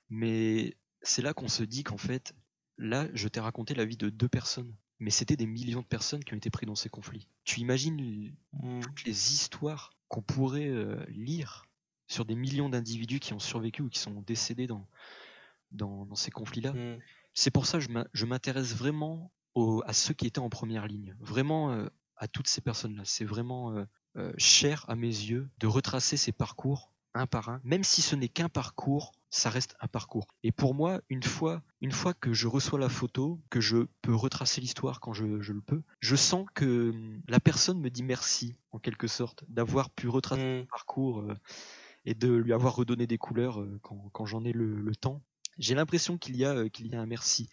[0.10, 2.36] mais c'est là qu'on se dit qu'en fait,
[2.78, 6.24] là, je t'ai raconté la vie de deux personnes, mais c'était des millions de personnes
[6.24, 7.28] qui ont été prises dans ces conflits.
[7.44, 8.80] Tu imagines Mm.
[8.82, 11.66] toutes les histoires qu'on pourrait euh, lire
[12.08, 14.88] sur des millions d'individus qui ont survécu ou qui sont décédés dans,
[15.72, 16.74] dans, dans ces conflits-là?
[16.74, 17.00] Mm.
[17.34, 19.32] C'est pour ça que je m'in- je m'intéresse vraiment
[19.86, 21.88] à ceux qui étaient en première ligne, vraiment euh,
[22.18, 23.04] à toutes ces personnes-là.
[23.06, 23.86] C'est vraiment
[24.18, 28.16] euh, cher à mes yeux de retracer ces parcours un par un, même si ce
[28.16, 30.28] n'est qu'un parcours, ça reste un parcours.
[30.44, 34.16] Et pour moi, une fois, une fois que je reçois la photo, que je peux
[34.16, 38.04] retracer l'histoire quand je, je le peux, je sens que hum, la personne me dit
[38.04, 40.60] merci, en quelque sorte, d'avoir pu retracer Mm.
[40.62, 41.36] le parcours euh,
[42.06, 45.24] et de lui avoir redonné des couleurs euh, quand, quand j'en ai le, le temps.
[45.58, 47.50] J'ai l'impression qu'il y, a, euh, qu'il y a un merci.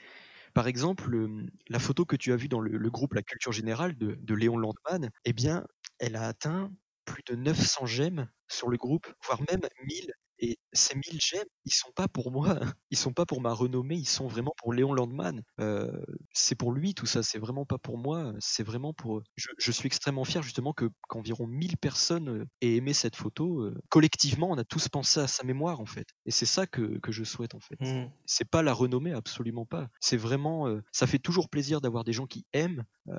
[0.55, 3.53] Par exemple, euh, la photo que tu as vue dans le, le groupe La Culture
[3.53, 5.65] Générale de, de Léon Landman, eh bien,
[5.99, 6.73] elle a atteint
[7.05, 10.13] plus de 900 j'aime sur le groupe, voire même 1000.
[10.45, 12.59] Et ces 1000 j'aime, ils sont pas pour moi,
[12.91, 15.43] ils sont pas pour ma renommée, ils sont vraiment pour Léon Landman.
[15.61, 15.93] Euh,
[16.33, 19.23] c'est pour lui tout ça, c'est vraiment pas pour moi, c'est vraiment pour.
[19.37, 23.61] Je, je suis extrêmement fier justement que qu'environ 1000 personnes euh, aient aimé cette photo.
[23.61, 26.99] Euh, Collectivement, on a tous pensé à sa mémoire en fait, et c'est ça que,
[26.99, 28.11] que je souhaite en fait Mm.
[28.27, 32.13] c'est pas la renommée absolument pas c'est vraiment euh, ça fait toujours plaisir d'avoir des
[32.13, 33.17] gens qui aiment euh,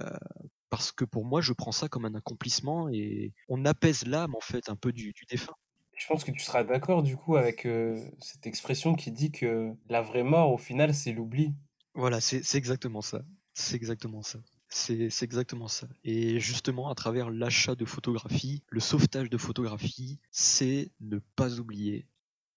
[0.73, 4.41] parce que pour moi je prends ça comme un accomplissement et on apaise l'âme en
[4.41, 5.53] fait un peu du, du défunt.
[5.95, 9.71] Je pense que tu seras d'accord du coup avec euh, cette expression qui dit que
[9.87, 11.53] la vraie mort au final c'est l'oubli.
[11.93, 13.21] voilà c'est exactement ça.
[13.53, 14.39] C'est exactement ça.
[14.67, 15.87] C'est exactement ça.
[16.03, 22.07] Et justement à travers l'achat de photographies le sauvetage de photographies c'est ne pas oublier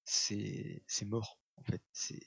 [0.07, 1.83] c'est c'est mort en fait.
[1.93, 2.23] C'est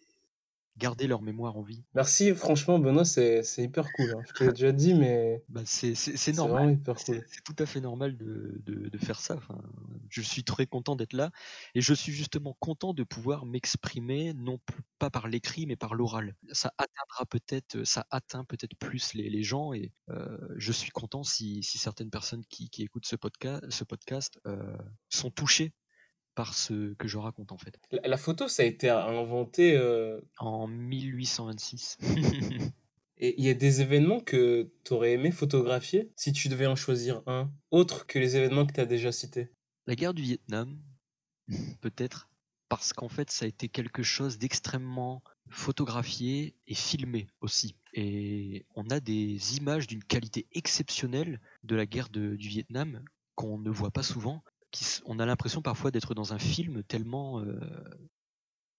[0.79, 4.11] garder leur mémoire en vie Merci, franchement, Benoît, c'est c'est hyper cool.
[4.17, 4.21] hein.
[4.27, 7.25] Je te l'ai déjà dit, mais bah, c'est c'est- c'est c'est normal C'est cool.
[7.27, 9.35] c'est tout à fait normal de, de- de faire ça.
[9.35, 9.61] Enfin,
[10.09, 11.29] je suis très content d'être là
[11.75, 15.93] et je suis justement content de pouvoir m'exprimer, non plus pas par l'écrit, mais par
[15.93, 16.35] l'oral.
[16.51, 21.23] Ça atteindra peut-être, ça atteint peut-être plus les, les gens et euh, je suis content
[21.23, 24.77] si, si certaines personnes qui, qui écoutent ce podcast, ce podcast euh,
[25.09, 25.73] sont touchées
[26.39, 27.77] par ce que je raconte en fait.
[27.91, 29.75] La, la photo, ça a été inventé.
[29.75, 31.97] euh, En 1826.
[33.17, 36.77] Et il y a des événements que tu aurais aimé photographier si tu devais en
[36.77, 39.51] choisir un, autre que les événements que tu as déjà cités?
[39.85, 40.79] La guerre du Vietnam,
[41.81, 42.29] peut-être,
[42.69, 47.75] parce qu'en fait, ça a été quelque chose d'extrêmement photographié et filmé aussi.
[47.93, 53.03] Et on a des images d'une qualité exceptionnelle de la guerre de- du Vietnam
[53.35, 54.41] qu'on ne voit pas souvent.
[54.71, 57.59] Qui, on a l'impression parfois d'être dans un film tellement euh,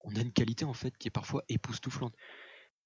[0.00, 2.14] on a une qualité en fait qui est parfois époustouflante.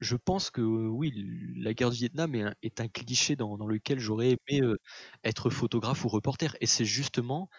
[0.01, 1.13] Je pense que euh, oui,
[1.57, 4.77] la guerre du Vietnam est un, est un cliché dans, dans lequel j'aurais aimé euh,
[5.25, 6.57] être photographe ou reporter.
[6.61, 7.51] Et c'est justement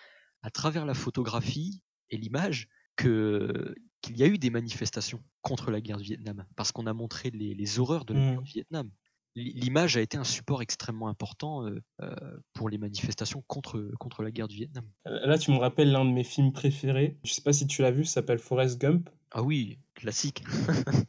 [0.43, 2.67] à travers la photographie et l'image
[2.97, 6.93] que qu'il y a eu des manifestations contre la guerre du Vietnam, parce qu'on a
[6.93, 8.39] montré les, les horreurs de la Mm.
[8.39, 8.91] guerre du Vietnam.
[9.35, 12.15] L'image a été un support extrêmement important euh, euh,
[12.53, 14.85] pour les manifestations contre, contre la guerre du Vietnam.
[15.05, 17.17] Là, tu me rappelles l'un de mes films préférés.
[17.23, 19.09] Je sais pas si tu l'as vu, ça s'appelle Forrest Gump.
[19.31, 20.43] Ah oui, classique.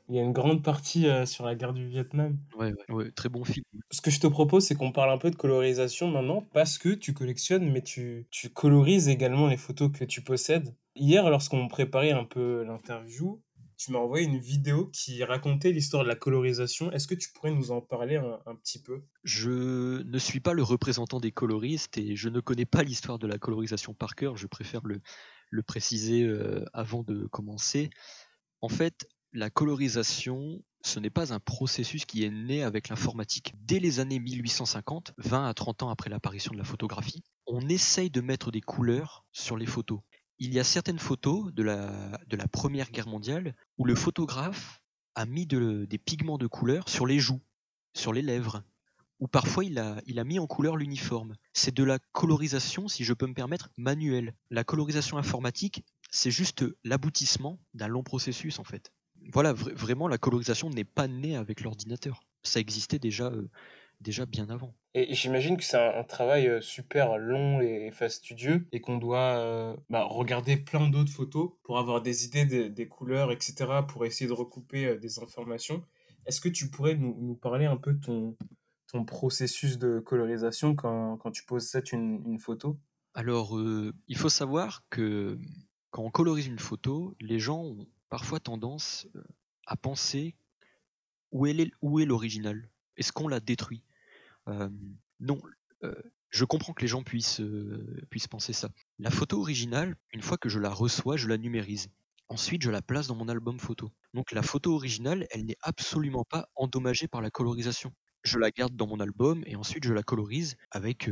[0.09, 2.37] Il y a une grande partie euh, sur la guerre du Vietnam.
[2.59, 3.65] Ouais, ouais, ouais, très bon film.
[3.93, 6.89] Ce que je te propose, c'est qu'on parle un peu de colorisation maintenant, parce que
[6.89, 10.75] tu collectionnes, mais tu, tu colorises également les photos que tu possèdes.
[10.97, 13.41] Hier, lorsqu'on préparait un peu l'interview,
[13.77, 16.91] tu m'as envoyé une vidéo qui racontait l'histoire de la colorisation.
[16.93, 19.03] Est-ce que tu pourrais nous en parler un, petit peu?
[19.25, 23.27] Je ne suis pas le représentant des coloristes et je ne connais pas l'histoire de
[23.27, 24.37] la colorisation par cœur.
[24.37, 25.01] Je préfère le,
[25.51, 27.91] le préciser euh, avant de commencer.
[28.63, 33.53] En fait, la colorisation, ce n'est pas un processus qui est né avec l'informatique.
[33.59, 38.11] Dès les années 1850, 20 à 30 ans après l'apparition de la photographie, on essaye
[38.11, 40.01] de mettre des couleurs sur les photos.
[40.39, 44.81] Il y a certaines photos de la, Première Guerre mondiale où le photographe
[45.15, 47.41] a mis des pigments de couleur sur les joues,
[47.95, 48.63] sur les lèvres,
[49.19, 51.37] ou parfois il a, il a mis en couleur l'uniforme.
[51.55, 54.35] C'est de la colorisation, si je peux me permettre, manuelle.
[54.51, 58.93] La colorisation informatique, c'est juste l'aboutissement d'un long processus en fait
[59.33, 62.21] voilà, vraiment, la colorisation n'est pas née avec l'ordinateur.
[62.43, 63.49] Ça existait déjà, euh,
[64.01, 64.75] déjà bien avant.
[64.99, 69.77] Et j'imagine que c'est un, travail euh, super long et fastidieux et qu'on doit euh,
[69.91, 74.33] bah, regarder plein d'autres photos pour avoir des idées des couleurs, etc., pour essayer de
[74.33, 75.85] recouper des informations.
[76.25, 78.37] Est-ce que tu pourrais nous, parler un peu de ton,
[78.91, 82.79] ton processus de colorisation quand, quand tu possèdes une, une photo?
[83.13, 83.61] Alors,
[84.09, 85.39] il faut savoir que
[85.91, 89.23] quand on colorise une photo, les gens ont parfois tendance euh,
[89.67, 90.37] à penser
[91.33, 93.83] où est l'original Est-ce qu'on l'a détruit?
[93.83, 93.96] euh,
[95.21, 95.41] Non,
[95.83, 95.95] euh,
[96.31, 97.41] je comprends que les gens puissent,
[98.11, 98.69] puissent penser ça.
[98.99, 101.89] La photo originale, une fois que je la reçois, je la numérise.
[102.29, 103.93] Ensuite, je la place dans mon album photo.
[104.13, 107.93] Donc la photo originale, elle n'est absolument pas endommagée par la colorisation.
[108.25, 111.09] Je la garde dans mon album et ensuite je la colorise avec,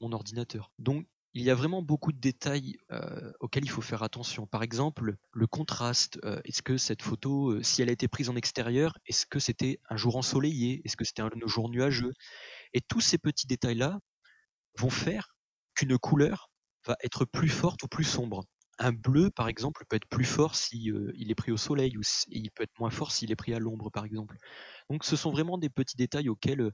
[0.00, 0.72] mon ordinateur.
[0.80, 4.46] Donc il y a vraiment beaucoup de détails euh, auxquels il faut faire attention.
[4.46, 6.18] Par exemple, le contraste.
[6.24, 9.38] Euh, est-ce que cette photo, euh, si elle a été prise en extérieur, est-ce que
[9.38, 10.82] c'était un jour ensoleillé?
[10.84, 12.12] Est-ce que c'était un jour nuageux?
[12.74, 13.98] Et tous ces petits détails-là
[14.78, 15.34] vont faire
[15.74, 16.50] qu'une couleur
[16.86, 18.44] va être plus forte ou plus sombre.
[18.78, 22.02] Un bleu, par exemple, peut être plus fort si il est pris au soleil ou
[22.28, 24.38] il peut être moins fort s'il est pris à l'ombre, par exemple.
[24.88, 26.70] Donc, ce sont vraiment des petits détails auxquels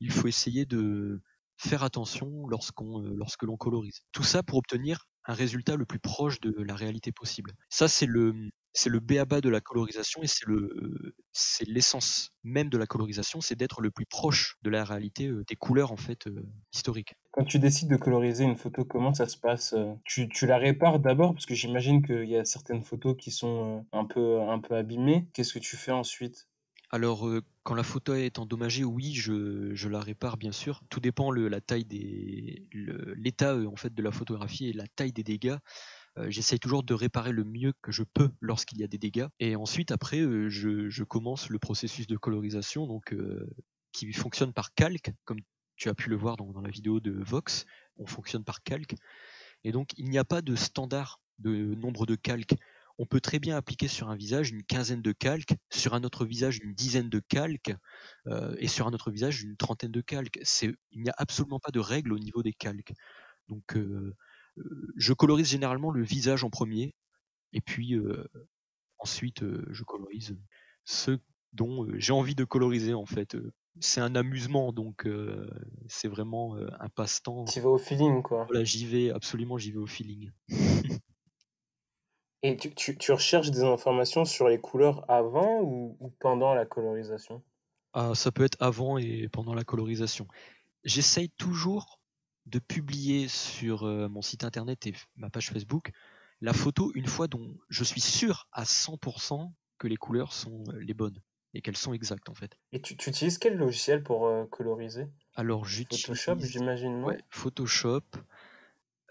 [0.00, 1.22] il faut essayer de,
[1.56, 4.00] faire attention euh, lorsque l'on colorise.
[4.12, 7.52] Tout ça pour obtenir un résultat le plus proche de la réalité possible.
[7.68, 8.34] Ça, c'est le,
[8.72, 13.40] c'est le béaba de la colorisation et c'est le, c'est l'essence même de la colorisation,
[13.40, 17.14] c'est d'être le plus proche de la réalité euh, des couleurs en fait euh, historiques.
[17.32, 19.74] Quand tu décides de coloriser une photo, comment ça se passe
[20.04, 21.34] tu, tu, la répares d'abord?
[21.34, 25.28] Parce que j'imagine qu'il y a certaines photos qui sont un peu, un peu abîmées.
[25.32, 26.46] Qu'est-ce que tu fais ensuite?
[26.90, 27.28] Alors,
[27.64, 30.82] quand la photo est endommagée, oui, je, la répare bien sûr.
[30.88, 32.68] Tout dépend le, la taille des,
[33.16, 35.56] l'état en fait de la photographie et la taille des dégâts.
[36.28, 39.26] J'essaye toujours de réparer le mieux que je peux lorsqu'il y a des dégâts.
[39.40, 40.18] Et ensuite, après,
[40.48, 43.14] je, commence le processus de colorisation, donc
[43.92, 45.40] qui fonctionne par calque, comme
[45.76, 47.66] tu as pu le voir dans la vidéo de Vox.
[47.98, 48.94] On fonctionne par calque.
[49.64, 52.54] Et donc, il n'y a pas de standard de nombre de calques
[52.98, 56.24] on peut très bien appliquer sur un visage une quinzaine de calques, sur un autre
[56.24, 57.74] visage une dizaine de calques,
[58.26, 60.40] euh, et sur un autre visage une trentaine de calques.
[60.62, 62.92] il n'y a absolument pas de règle au niveau des calques.
[63.48, 64.14] Donc, euh,
[64.58, 66.94] euh, je colorise généralement le visage en premier,
[67.52, 67.94] et puis
[68.98, 70.36] ensuite je colorise
[70.84, 71.18] ceux
[71.52, 73.36] dont j'ai envie de coloriser en fait.
[73.80, 75.06] C'est un amusement, donc
[75.86, 77.44] c'est vraiment un passe-temps.
[77.44, 78.44] Tu vas au feeling, quoi.
[78.48, 80.30] Voilà, j'y vais, absolument, j'y vais au feeling.
[82.42, 87.42] Et tu, tu, recherches des informations sur les couleurs avant ou, pendant la colorisation?
[87.92, 90.28] Ah, Ça peut être avant et pendant la colorisation.
[90.84, 92.00] J'essaye toujours
[92.44, 95.90] de publier sur euh, mon site internet et ma page Facebook
[96.40, 100.78] la photo une fois dont je suis sûr à 100% que les couleurs sont euh,
[100.78, 101.20] les bonnes
[101.54, 102.58] et qu'elles sont exactes en fait.
[102.72, 105.06] Et tu, tu utilises quel logiciel pour euh, coloriser?
[105.34, 107.02] Alors j'utilise Photoshop, j'imagine.
[107.04, 108.02] Ouais, Photoshop.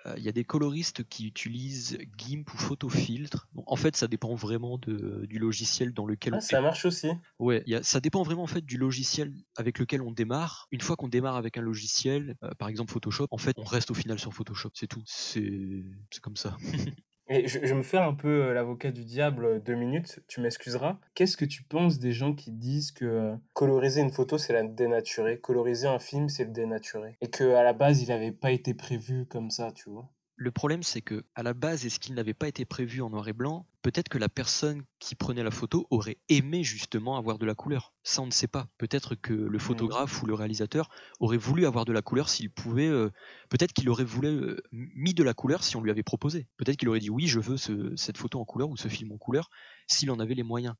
[0.05, 3.47] Euh, il y a des coloristes qui utilisent GIMP ou Photofiltre.
[3.65, 7.09] en fait, ça dépend vraiment de, du logiciel dans lequel ah, Ça marche aussi.
[7.39, 10.67] Ouais, ça dépend vraiment en fait du logiciel avec lequel on démarre.
[10.71, 13.91] Une fois qu'on démarre avec un logiciel, euh, par exemple Photoshop, en fait, on reste
[13.91, 15.03] au final sur Photoshop, c'est tout.
[15.05, 15.83] C'est
[16.21, 16.57] comme ça.
[17.27, 20.99] Et je, me fais un peu euh, l'avocat du diable euh, deux minutes, tu m'excuseras.
[21.15, 24.63] Qu'est-ce que tu penses des gens qui disent que euh, coloriser une photo, c'est la
[24.63, 28.75] dénaturer, coloriser un film, c'est le dénaturer, et qu'à la base, il n'avait pas été
[28.75, 30.07] prévu comme ça, tu vois?
[30.37, 33.27] Le problème, c'est que à la base, est-ce qu'il n'avait pas été prévu en noir
[33.27, 37.45] et blanc Peut-être que la personne qui prenait la photo aurait aimé justement avoir de
[37.45, 37.93] la couleur.
[38.03, 38.67] Ça, on ne sait pas.
[38.77, 42.87] Peut-être que le photographe ou le réalisateur aurait voulu avoir de la couleur s'il pouvait.
[42.87, 43.11] Euh,
[43.49, 46.47] peut-être qu'il aurait voulu euh, mis de la couleur si on lui avait proposé.
[46.57, 47.57] Peut-être qu'il aurait dit oui, je veux
[47.95, 49.49] cette photo en couleur ou ce film en couleur
[49.87, 50.75] s'il en avait les moyens.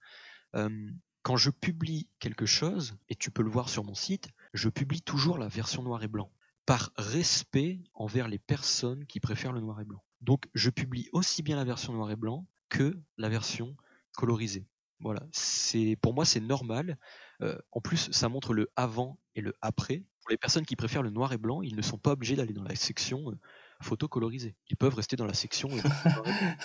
[1.21, 5.01] quand je publie quelque chose, et tu peux le voir sur mon site, je publie
[5.01, 6.29] toujours la version noir et blanc
[6.65, 10.03] par respect envers les personnes qui préfèrent le noir et blanc.
[10.21, 13.75] Donc je publie aussi bien la version noir et blanc que la version
[14.15, 14.65] colorisée.
[14.99, 16.97] Voilà, c'est pour moi c'est normal.
[17.41, 20.03] Euh, en plus, ça montre le avant et le après.
[20.21, 22.53] Pour les personnes qui préfèrent le noir et blanc, ils ne sont pas obligés d'aller
[22.53, 23.35] dans la section euh,
[23.81, 24.55] photo colorisée.
[24.69, 25.69] Ils peuvent rester dans la section.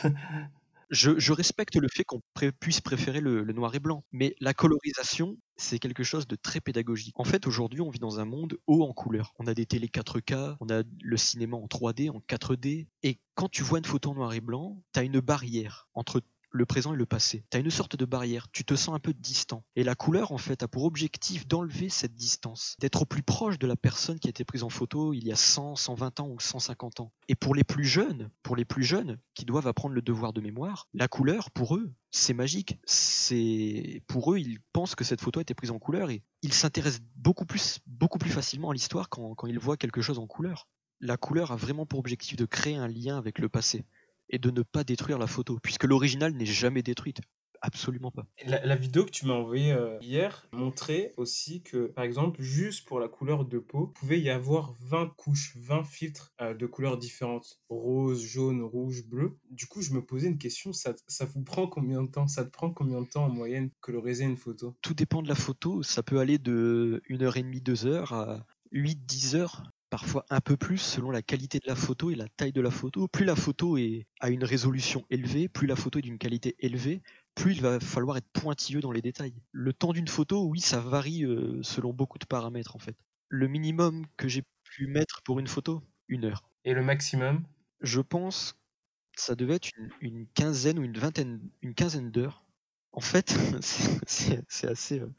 [0.04, 0.10] euh,
[0.90, 2.20] je, respecte le fait qu'on
[2.58, 7.18] puisse préférer le, noir et blanc, mais la colorisation, c'est quelque chose de très pédagogique.
[7.18, 9.32] En fait, aujourd'hui, on vit dans un monde haut en couleur.
[9.38, 13.48] On a des télé 4K, on a le cinéma en 3D, en 4D, et quand
[13.48, 16.94] tu vois une photo en noir et blanc, tu as une barrière entre le présent
[16.94, 17.44] et le passé.
[17.50, 19.64] Tu as une sorte de barrière, tu te sens un peu distant.
[19.76, 23.58] Et la couleur, en fait, a pour objectif d'enlever cette distance, d'être au plus proche
[23.58, 26.28] de la personne qui a été prise en photo il y a 100, 120 ans
[26.28, 27.12] ou 150 ans.
[27.28, 30.40] Et pour les plus jeunes, pour les plus jeunes qui doivent apprendre le devoir de
[30.40, 32.78] mémoire, la couleur, pour eux, c'est magique.
[32.84, 36.52] C'est pour eux, ils pensent que cette photo a été prise en couleur et ils
[36.52, 40.26] s'intéressent beaucoup plus, beaucoup plus facilement à l'histoire quand, quand ils voient quelque chose en
[40.26, 40.66] couleur.
[41.00, 43.84] La couleur a vraiment pour objectif de créer un lien avec le passé
[44.30, 47.20] et de ne pas détruire la photo, puisque l'original n'est jamais détruite.
[47.62, 48.26] Absolument pas.
[48.46, 52.88] La, la vidéo que tu m'as envoyée euh, hier montrait aussi que, par exemple, juste
[52.88, 56.64] pour la couleur de peau, il pouvait y avoir 20 couches, 20 filtres euh, de
[56.64, 57.60] couleurs différentes.
[57.68, 59.36] Rose, jaune, rouge, bleu.
[59.50, 62.26] Du coup, je me posais une question, ça, ça vous prend combien de temps?
[62.28, 64.74] Ça te prend combien de temps en moyenne coloriser une photo?
[64.80, 69.64] Tout dépend de la photo, ça peut aller de 1h30, 2 heures à 8-10 heures
[69.90, 72.70] parfois un peu plus selon la qualité de la photo et la taille de la
[72.70, 73.08] photo.
[73.08, 77.02] Plus la photo est à une résolution élevée, plus la photo est d'une qualité élevée,
[77.34, 79.34] plus il va falloir être pointilleux dans les détails.
[79.52, 82.96] Le temps d'une photo, oui, ça varie euh, selon beaucoup de paramètres en fait.
[83.28, 86.50] Le minimum que j'ai pu mettre pour une photo, une heure.
[86.64, 87.44] Et le maximum?
[87.82, 88.54] Je pense
[89.16, 92.44] que ça devait être une, une quinzaine ou une vingtaine, une quinzaine d'heures.
[92.92, 93.34] En fait,
[94.06, 95.00] c'est assez.
[95.00, 95.12] euh,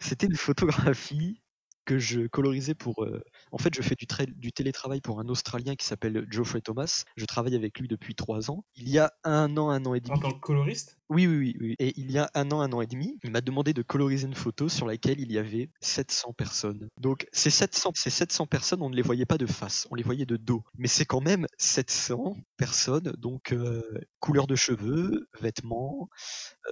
[0.00, 1.42] C'était une photographie
[1.88, 3.02] que je colorisais pour.
[3.02, 6.60] euh, en fait, je fais du, tra- du télétravail pour un Australien qui s'appelle Geoffrey
[6.60, 7.04] Thomas.
[7.16, 8.62] Je travaille avec lui depuis trois ans.
[8.76, 10.14] Il y a un an, un an et demi.
[10.14, 10.98] en tant que coloriste?
[11.08, 11.74] Oui, oui, oui, oui.
[11.78, 14.26] Et il y a un an, un an et demi, il m'a demandé de coloriser
[14.26, 16.88] une photo sur laquelle il y avait 700 personnes.
[17.00, 20.02] Donc, ces 700, ces 700 personnes, on ne les voyait pas de face, on les
[20.02, 20.62] voyait de dos.
[20.76, 23.80] Mais c'est quand même 700 personnes, donc euh,
[24.20, 26.10] couleur de cheveux, vêtements,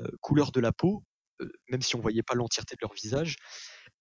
[0.01, 1.03] euh, couleur de la peau,
[1.71, 3.37] même si on voyait pas l'entièreté de leur visage.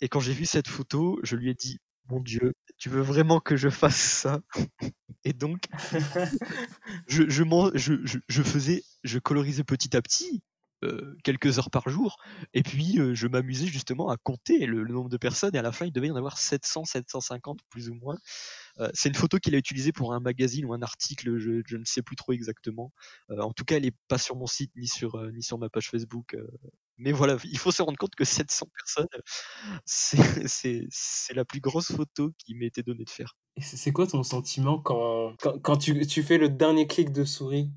[0.02, 1.80] Et quand j'ai vu cette photo, je lui ai dit,
[2.10, 4.41] mon Dieu, tu veux vraiment que je fasse ça?
[5.24, 5.64] Et donc,
[7.08, 7.43] je, je,
[7.76, 10.43] je, je, je faisais, je colorisais petit à petit,
[10.84, 12.18] euh, quelques heures par jour,
[12.54, 15.62] et puis euh, je m'amusais justement à compter le, le nombre de personnes, et à
[15.62, 18.18] la fin il devait y en avoir 700, 750 plus ou moins.
[18.80, 21.78] Euh, c'est une photo qu'il a utilisée pour un magazine ou un article, je, je
[21.78, 22.91] ne sais plus trop exactement.
[23.32, 25.58] Euh, en tout cas, elle est pas sur mon site ni sur, euh, ni sur
[25.58, 26.36] ma page Facebook.
[26.98, 29.08] Mais voilà, il faut se rendre compte que 700 personnes,
[29.86, 33.36] c'est- la plus grosse photo qui m'ait été donnée de faire.
[33.58, 37.24] Et c'est quoi ton sentiment quand, quand, quand tu, tu fais le dernier clic de
[37.24, 37.70] souris?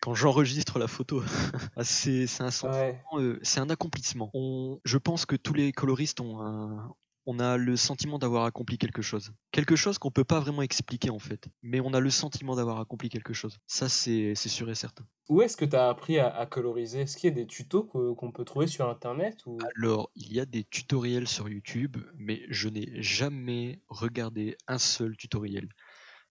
[0.00, 1.22] Quand j'enregistre la photo,
[1.76, 3.02] Ah, c'est c'est un sentiment Ouais.
[3.14, 4.30] euh, c'est un accomplissement.
[4.34, 6.92] On, je pense que tous les coloristes ont un,
[7.26, 9.32] on a le sentiment d'avoir accompli quelque chose.
[9.50, 12.80] Quelque chose qu'on peut pas vraiment expliquer en fait, mais on a le sentiment d'avoir
[12.80, 13.58] accompli quelque chose.
[13.66, 15.06] Ça c'est sûr et certain.
[15.28, 17.00] Où est-ce que tu as appris à, à coloriser?
[17.00, 19.58] Est-ce qu'il y a des tutos qu'on peut trouver sur Internet ou...
[19.76, 25.16] Alors, il y a des tutoriels sur YouTube, mais je n'ai jamais regardé un seul
[25.16, 25.68] tutoriel.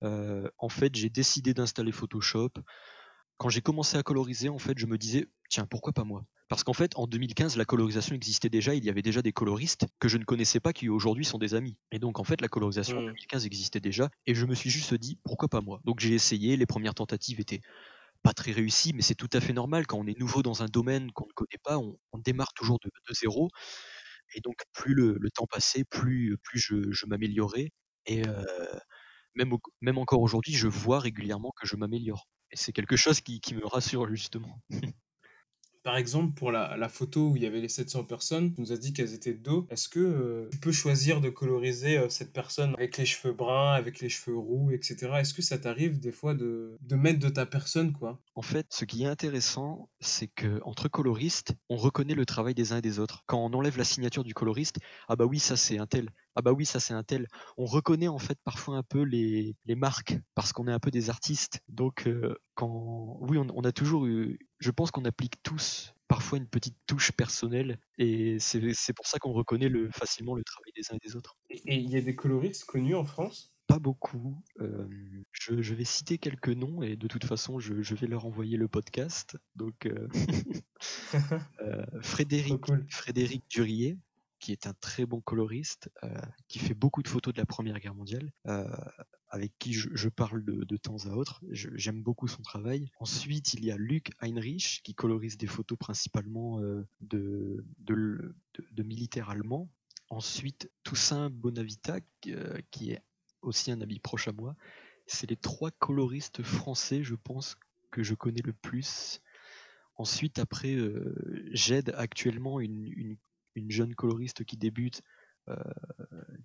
[0.03, 2.51] Euh, en fait, j'ai décidé d'installer Photoshop.
[3.37, 6.25] Quand j'ai commencé à coloriser, en fait, je me disais, tiens, pourquoi pas moi?
[6.49, 8.75] Parce qu'en fait, en 2015, la colorisation existait déjà.
[8.75, 11.55] Il y avait déjà des coloristes que je ne connaissais pas qui aujourd'hui sont des
[11.55, 11.77] amis.
[11.91, 13.05] Et donc, en fait, la colorisation en Mm.
[13.05, 14.09] 2015 existait déjà.
[14.27, 15.81] Et je me suis juste dit, pourquoi pas moi?
[15.83, 16.55] Donc, j'ai essayé.
[16.57, 17.61] Les premières tentatives étaient
[18.23, 19.87] pas très réussies, mais c'est tout à fait normal.
[19.87, 22.79] Quand on est nouveau dans un domaine qu'on ne connaît pas, on, on démarre toujours
[22.83, 23.49] de, de zéro.
[24.35, 27.69] Et donc, plus le, le temps passait, plus, plus je, je m'améliorais.
[28.05, 28.43] Et euh,
[29.35, 32.27] même, même encore aujourd'hui, je vois régulièrement que je m'améliore.
[32.53, 34.61] Et c'est quelque chose qui, qui me rassure, justement.
[35.81, 38.71] Par exemple, pour la, la photo où il y avait les 700 personnes, tu nous
[38.71, 39.67] as dit qu'elles étaient de dos.
[39.69, 43.73] Est-ce que euh, tu peux choisir de coloriser euh, cette personne avec les cheveux bruns,
[43.73, 45.11] avec les cheveux roux, etc.
[45.19, 48.21] Est-ce que ça t'arrive des fois de, de mettre de ta personne, quoi?
[48.35, 52.71] En fait, ce qui est intéressant, c'est que entre coloristes, on reconnaît le travail des
[52.71, 53.23] uns et des autres.
[53.25, 54.77] Quand on enlève la signature du coloriste,
[55.09, 56.11] ah bah oui, ça c'est un tel.
[56.35, 57.27] Ah bah oui, ça c'est un tel.
[57.57, 60.91] On reconnaît en fait parfois un peu les, les marques parce qu'on est un peu
[60.91, 61.61] des artistes.
[61.67, 64.39] Donc euh, quand oui, on, on a toujours eu.
[64.59, 69.33] Je pense qu'on applique tous parfois une petite touche personnelle et c'est pour ça qu'on
[69.33, 71.35] reconnaît le, facilement le travail des uns et des autres.
[71.49, 73.55] Et il y a des coloristes connus en France?
[73.67, 74.43] Pas beaucoup.
[74.59, 74.87] euh,
[75.31, 78.57] je, je vais citer quelques noms et de toute façon, je, je vais leur envoyer
[78.57, 79.37] le podcast.
[79.55, 80.07] Donc, euh,
[81.61, 82.85] euh, Frédéric, cool.
[82.89, 83.97] Frédéric Durier,
[84.43, 85.89] qui est un très bon coloriste,
[86.49, 88.33] qui fait beaucoup de photos de la Première Guerre mondiale,
[89.29, 91.41] avec qui je, parle de, temps à autre.
[91.49, 92.91] J'aime beaucoup son travail.
[92.99, 96.59] Ensuite, il y a Luc Heinrich, qui colorise des photos principalement
[96.99, 99.69] de, de, militaires allemands.
[100.09, 103.01] Ensuite, Toussaint Bonavita, qui est
[103.41, 104.57] aussi un ami proche à moi.
[105.07, 107.55] C'est les trois coloristes français, je pense,
[107.91, 109.21] que je connais le plus.
[109.95, 110.75] Ensuite, après,
[111.53, 113.15] j'aide actuellement une, une
[113.69, 115.01] jeune coloriste qui débute,
[115.49, 115.55] euh,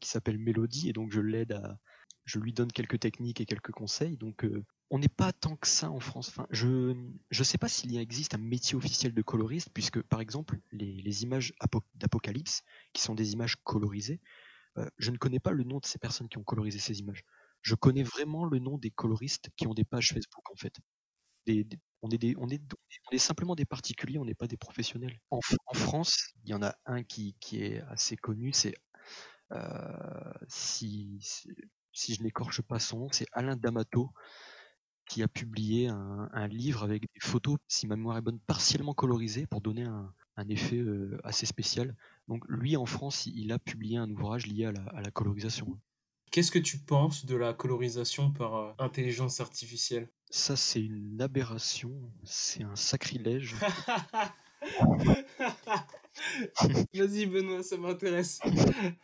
[0.00, 1.78] qui s'appelle Mélodie, et donc je l'aide à,
[2.28, 4.16] je lui donne quelques techniques et quelques conseils.
[4.16, 6.28] Donc euh, on n'est pas tant que ça en France.
[6.28, 10.58] Enfin, je ne sais pas s'il existe un métier officiel de coloriste, puisque par exemple
[10.72, 11.54] les, images
[11.94, 14.20] d'Apocalypse, qui sont des images colorisées,
[14.76, 17.24] euh, je ne connais pas le nom de ces personnes qui ont colorisé ces images.
[17.62, 20.76] Je connais vraiment le nom des coloristes qui ont des pages Facebook en fait
[22.02, 25.18] on, est on, est, simplement des particuliers, on n'est pas des professionnels.
[25.30, 25.40] En,
[25.74, 28.74] France, il y en a un qui, est assez connu, c'est
[29.52, 31.20] euh, si,
[31.92, 34.10] je n'écorche pas son c'est Alain D'Amato
[35.06, 39.46] qui a publié un, livre avec des photos, si ma mémoire est bonne, partiellement colorisées
[39.46, 41.96] pour donner un, effet euh, assez spécial.
[42.28, 45.80] Donc lui, en France, il a publié un ouvrage lié à la colorisation.
[46.30, 50.08] Qu'est-ce que tu penses de la colorisation par euh, intelligence artificielle?
[50.30, 51.92] Ça, c'est une aberration,
[52.24, 53.56] c'est un sacrilège.
[56.94, 58.40] Vas-y, Benoît, ça m'intéresse.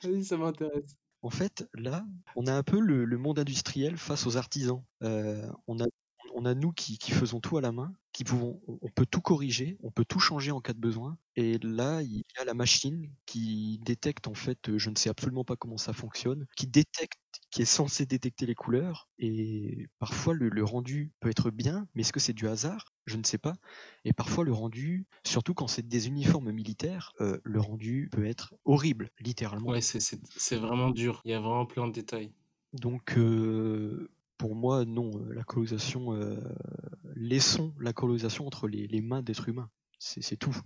[0.03, 0.97] Vas-y, ça m'intéresse.
[1.22, 2.05] En fait, là,
[2.37, 4.83] on a un peu le, monde industriel face aux artisans.
[5.03, 5.87] Euh, on a
[6.35, 9.77] on a nous qui, faisons tout à la main, qui pouvons, on peut tout corriger,
[9.83, 11.19] on peut tout changer en cas de besoin.
[11.35, 15.43] Et là, il y a la machine qui détecte en fait, je ne sais absolument
[15.43, 17.19] pas comment ça fonctionne, qui détecte,
[17.51, 19.09] qui est censé détecter les couleurs.
[19.19, 22.95] Et parfois le, rendu peut être bien, mais est-ce que c'est du hasard?
[23.07, 23.55] Je ne sais pas.
[24.05, 28.55] Et parfois le rendu, surtout quand c'est des uniformes militaires, euh, le rendu peut être
[28.65, 29.71] horrible, littéralement.
[29.71, 31.21] Ouais, c'est vraiment dur.
[31.25, 32.33] Il y a vraiment plein de détails.
[32.75, 34.09] Donc euh,
[34.39, 35.11] pour moi, non.
[35.15, 36.37] Euh, la colonisation, euh,
[37.25, 39.70] laissons la colonisation entre les, mains d'êtres humains.
[39.99, 40.57] C'est tout.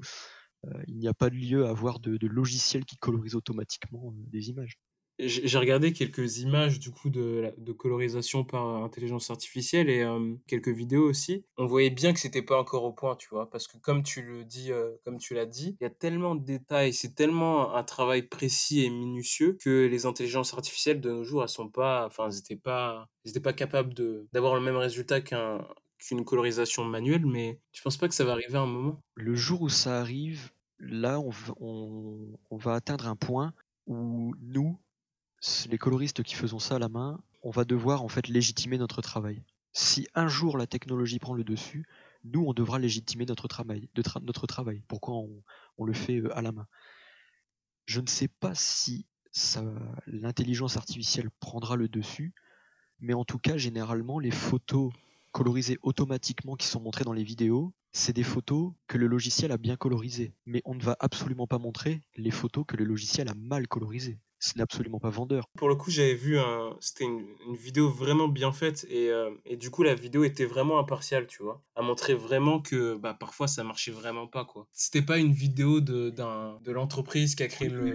[0.67, 4.13] Euh, il n'y a pas de lieu à avoir de, de logiciel qui colorise automatiquement
[4.15, 4.79] des images.
[5.21, 11.09] J'ai regardé quelques images du coup de, colorisation par intelligence artificielle et euh, quelques vidéos
[11.09, 11.45] aussi.
[11.57, 14.23] On voyait bien que c'était pas encore au point, tu vois, parce que comme tu
[14.23, 17.75] le dis, euh, comme tu l'as dit, il y a tellement de détails, c'est tellement
[17.75, 22.07] un travail précis et minutieux que les intelligences artificielles de nos jours, elles sont pas,
[22.07, 25.67] enfin, elles n'étaient pas, elles pas capables de d'avoir le même résultat qu'un
[25.99, 27.27] qu'une colorisation manuelle.
[27.27, 29.01] Mais tu penses pas que ça va arriver à un moment?
[29.15, 31.21] Le jour où ça arrive, là,
[31.61, 33.53] on, va atteindre un point
[33.87, 34.79] où nous,
[35.69, 39.03] les coloristes qui faisons ça à la main, on va devoir en fait légitimer notre
[39.03, 39.43] travail.
[39.73, 41.87] Si un jour la technologie prend le dessus,
[42.25, 43.89] nous on devra légitimer notre travail.
[44.23, 44.83] notre travail.
[44.89, 45.15] Pourquoi
[45.77, 46.67] on, le fait euh, à la main?
[47.87, 49.07] Je ne sais pas si
[50.07, 52.35] l'intelligence artificielle prendra le dessus,
[52.99, 54.93] mais en tout cas généralement les photos
[55.33, 59.59] colorisées automatiquement qui sont montrées dans les vidéos, c'est des photos que le logiciel a
[59.59, 60.35] bien colorisées.
[60.47, 64.19] Mais on ne va absolument pas montrer les photos que le logiciel a mal colorisées
[64.41, 65.45] ce n'est absolument pas vendeur.
[65.57, 67.27] Pour le coup, j'avais vu un, c'était une,
[67.57, 71.43] vidéo vraiment bien faite et, euh, et, du coup la vidéo était vraiment impartiale, tu
[71.43, 74.67] vois, à montrer vraiment que bah, parfois ça marchait vraiment pas quoi.
[74.73, 77.95] C'était pas une vidéo de, d'un, de l'entreprise qui a créé le,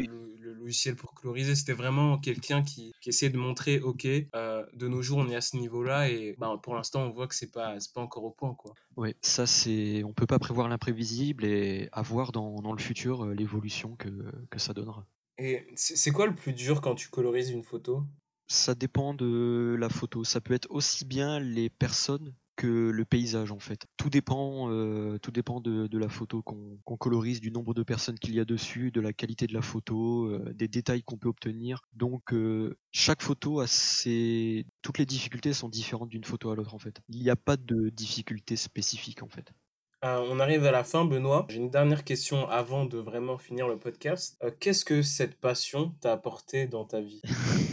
[0.64, 5.02] logiciel pour coloriser, c'était vraiment quelqu'un qui, qui essayait de montrer, ok, euh, de nos
[5.02, 7.80] jours on est à ce niveau-là et bah, pour l'instant on voit que c'est pas,
[7.80, 8.74] c'est pas encore au point quoi.
[8.96, 13.34] Oui, ça c'est, on peut pas prévoir l'imprévisible et avoir dans, dans le futur euh,
[13.34, 14.10] l'évolution que,
[14.50, 15.06] que ça donnera.
[15.38, 18.06] Et c'est quoi le plus dur quand tu colorises une photo?
[18.48, 20.24] Ça dépend de la photo.
[20.24, 23.86] Ça peut être aussi bien les personnes que le paysage en fait.
[23.98, 28.36] Tout dépend, euh, tout dépend de, la photo qu'on colorise, du nombre de personnes qu'il
[28.36, 31.82] y a dessus, de la qualité de la photo, euh, des détails qu'on peut obtenir.
[31.94, 34.66] Donc euh, chaque photo a ses...
[34.82, 37.02] Toutes les difficultés sont différentes d'une photo à l'autre en fait.
[37.10, 39.52] Il n'y a pas de difficulté spécifique en fait.
[40.04, 41.46] Euh, on arrive à la fin, Benoît.
[41.48, 44.38] J'ai une dernière question avant de vraiment finir le podcast.
[44.44, 47.22] Euh, qu'est-ce que cette passion t'a apporté dans ta vie?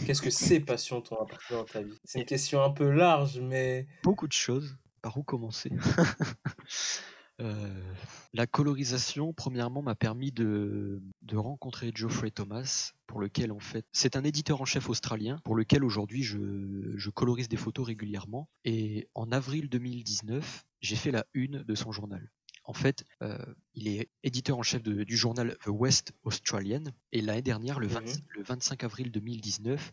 [0.05, 1.99] Qu'est-ce que ces passions t'ont apporté dans ta vie?
[2.05, 3.85] C'est une question un peu large, mais...
[4.03, 4.77] Beaucoup de choses.
[5.01, 5.71] Par où commencer?
[7.41, 7.93] euh,
[8.33, 11.01] La colorisation, premièrement, m'a permis de,
[11.33, 15.83] rencontrer Geoffrey Thomas, pour lequel, en fait, c'est un éditeur en chef australien, pour lequel
[15.83, 18.49] aujourd'hui je, je colorise des photos régulièrement.
[18.63, 22.31] Et en avril 2019, j'ai fait la une de son journal.
[22.63, 23.37] En fait, euh,
[23.73, 26.83] il est éditeur en chef du journal The West Australian.
[27.11, 29.91] Et l'année dernière, le, 25 avril 2019,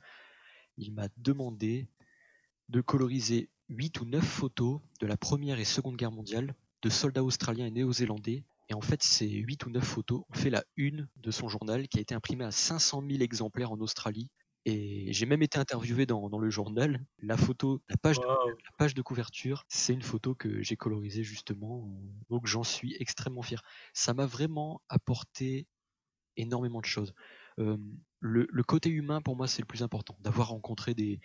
[0.76, 1.88] il m'a demandé
[2.68, 7.24] de coloriser 8 ou 9 photos de la Première et Seconde Guerre mondiale de soldats
[7.24, 11.08] australiens et néo-zélandais Et en fait, ces 8 ou 9 photos ont fait la une
[11.16, 14.30] de son journal qui a été imprimée à 500 000 exemplaires en Australie.
[14.64, 17.04] Et j'ai même été interviewé dans, dans le journal.
[17.20, 21.22] La photo, la page, de, la page de couverture, c'est une photo que j'ai colorisée
[21.22, 21.88] justement.
[22.28, 23.62] Donc j'en suis extrêmement fier.
[23.94, 25.66] Ça m'a vraiment apporté
[26.36, 27.14] énormément de choses.
[27.58, 27.78] Euh,
[28.20, 30.16] le, le côté humain, pour moi, c'est le plus important.
[30.20, 31.20] D'avoir rencontré des,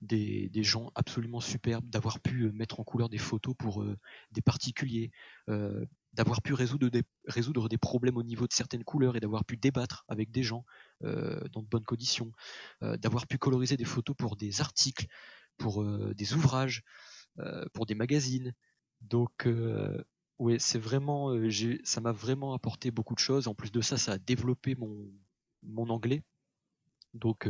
[0.00, 3.96] des, gens absolument superbes, d'avoir pu euh, mettre en couleur des photos pour euh,
[4.32, 5.10] des particuliers,
[5.48, 6.88] euh, d'avoir pu résoudre
[7.68, 10.64] des, problèmes au niveau de certaines couleurs et d'avoir pu débattre avec des gens
[11.00, 12.32] dans de bonnes conditions,
[12.80, 15.06] d'avoir pu coloriser des photos pour des articles,
[15.58, 15.84] pour
[16.14, 16.82] des ouvrages,
[17.72, 18.52] pour des magazines.
[19.02, 19.46] Donc,
[20.38, 21.30] ouais, c'est vraiment,
[21.84, 23.46] ça m'a vraiment apporté beaucoup de choses.
[23.46, 26.24] En plus de ça, ça a développé mon, anglais.
[27.14, 27.48] Donc,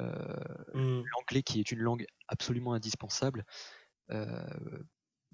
[0.00, 0.36] euh,
[0.74, 1.04] Hmm.
[1.16, 3.44] l'anglais qui est une langue absolument indispensable
[4.10, 4.46] euh,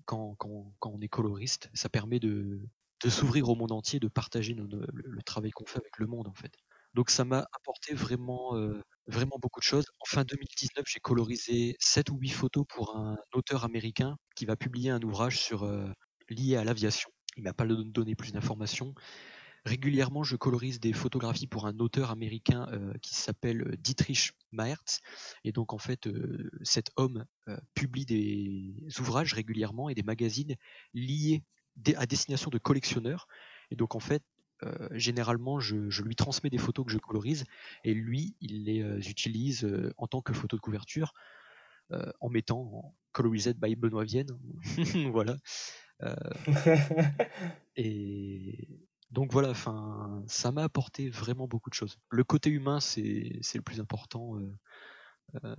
[0.04, 1.70] quand, quand, quand on est coloriste.
[1.74, 2.60] Ça permet de,
[3.04, 6.06] de s'ouvrir au monde entier, de partager nos- le, le travail qu'on fait avec le
[6.06, 6.52] monde en fait.
[6.94, 9.86] Donc ça m'a apporté vraiment, euh, vraiment beaucoup de choses.
[10.00, 14.56] En fin 2019, j'ai colorisé 7 ou 8 photos pour un auteur américain qui va
[14.56, 15.88] publier un ouvrage sur euh,
[16.28, 17.10] lié à l'aviation.
[17.36, 18.92] Il m'a pas donné plus d'informations.
[19.64, 25.00] Régulièrement, je colorise des photographies pour un auteur américain euh, qui s'appelle euh, Dietrich Maertz.
[25.44, 30.56] Et donc, en fait, euh, cet homme euh, publie des ouvrages régulièrement et des magazines
[30.94, 31.42] liés
[31.96, 33.26] à destination de collectionneurs.
[33.70, 34.22] Et donc, en fait,
[34.90, 37.44] généralement, je, je lui transmets des photos que je colorise
[37.82, 41.14] et lui, il les utilise en tant que photo de couverture
[42.20, 44.38] en mettant en Colorized by Benoît Vienne.
[45.12, 45.36] voilà.
[47.76, 51.98] Et donc voilà, enfin, ça m'a apporté vraiment beaucoup de choses.
[52.10, 54.38] Le côté humain, c'est le plus important.
[54.38, 54.56] euh,
[55.44, 55.56] euh,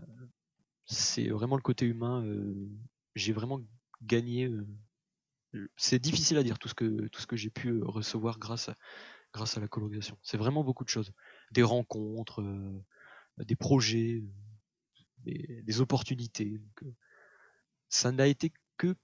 [0.85, 2.23] c'est vraiment le côté humain.
[2.25, 2.69] euh,
[3.15, 3.61] j'ai vraiment
[4.03, 4.49] gagné.
[5.75, 8.75] c'est difficile à dire tout ce que que j'ai pu recevoir grâce à,
[9.33, 10.17] grâce à la colorisation.
[10.23, 11.11] C'est vraiment beaucoup de choses,
[11.51, 12.43] des rencontres,
[13.37, 14.23] des projets,
[15.25, 16.61] des, opportunités.
[17.89, 18.95] Ça n'a été que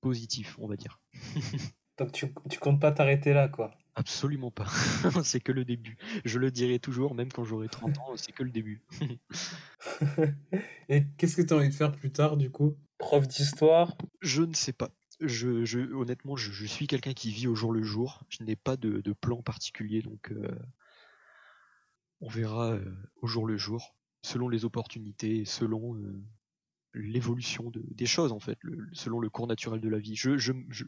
[0.00, 1.00] positif, on va dire.
[1.98, 3.70] Donc tu, tu comptes pas t'arrêter là, quoi.
[3.94, 4.66] Absolument pas.
[5.24, 5.98] c'est que le début.
[6.24, 8.82] Je le dirai toujours, même quand j'aurai 30 ans, c'est que le début.
[10.88, 12.76] Et qu'est-ce que tu as envie de faire plus tard, du coup?
[12.98, 13.96] Prof d'histoire?
[14.20, 14.90] Je ne sais pas.
[15.20, 18.24] Je, je, honnêtement, je, je suis quelqu'un qui vit au jour le jour.
[18.28, 20.48] Je n'ai pas de, de plan particulier, donc euh,
[22.20, 26.24] on verra euh, au jour le jour, selon les opportunités, et selon euh,
[26.94, 30.14] l'évolution de, des choses en fait, le- selon le cours naturel de la vie.
[30.16, 30.84] Je, je, je,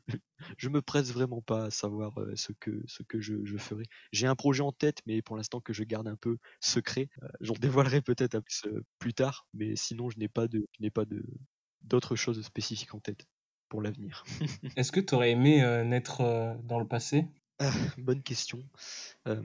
[0.58, 3.84] je me presse vraiment pas à savoir euh, ce que, ce que je, je ferai.
[4.12, 7.08] J'ai un projet en tête, mais pour l'instant que je garde un peu secret.
[7.22, 10.82] Euh, J'en dévoilerai peut-être peu, euh, plus tard, mais sinon je n'ai pas de, je
[10.82, 11.24] n'ai pas de
[11.82, 13.26] d'autres choses spécifiques en tête
[13.68, 14.24] pour l'avenir.
[14.76, 17.26] Est-ce que tu aurais aimé euh, naître euh, dans le passé?
[17.58, 18.68] Ah, bonne question.
[19.28, 19.42] Euh,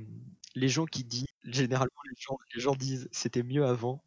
[0.55, 4.03] les gens qui disent, généralement les gens, les gens disent c'était mieux avant.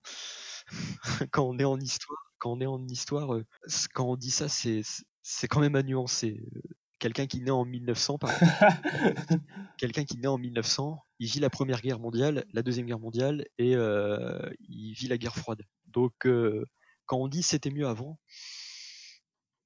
[1.33, 3.47] quand on est en histoire, quand on est en histoire, euh,
[3.95, 4.83] quand on dit ça, c'est
[5.23, 6.43] c'est quand même à nuancer.
[6.57, 6.61] Euh,
[6.99, 8.31] Quelqu'un qui naît en 1900, par
[9.79, 13.45] quelqu'un qui naît en 1900, il vit la Première Guerre mondiale, la Deuxième Guerre mondiale
[13.59, 14.39] et euh,
[14.69, 15.63] il vit la guerre froide.
[15.87, 16.65] Donc euh,
[17.07, 18.21] quand on dit c'était mieux avant,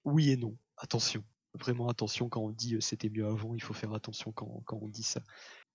[0.05, 0.57] oui et non.
[0.79, 1.25] Attention,
[1.55, 4.89] vraiment attention quand on dit c'était mieux avant, il faut faire attention quand, quand on
[4.89, 5.21] dit ça.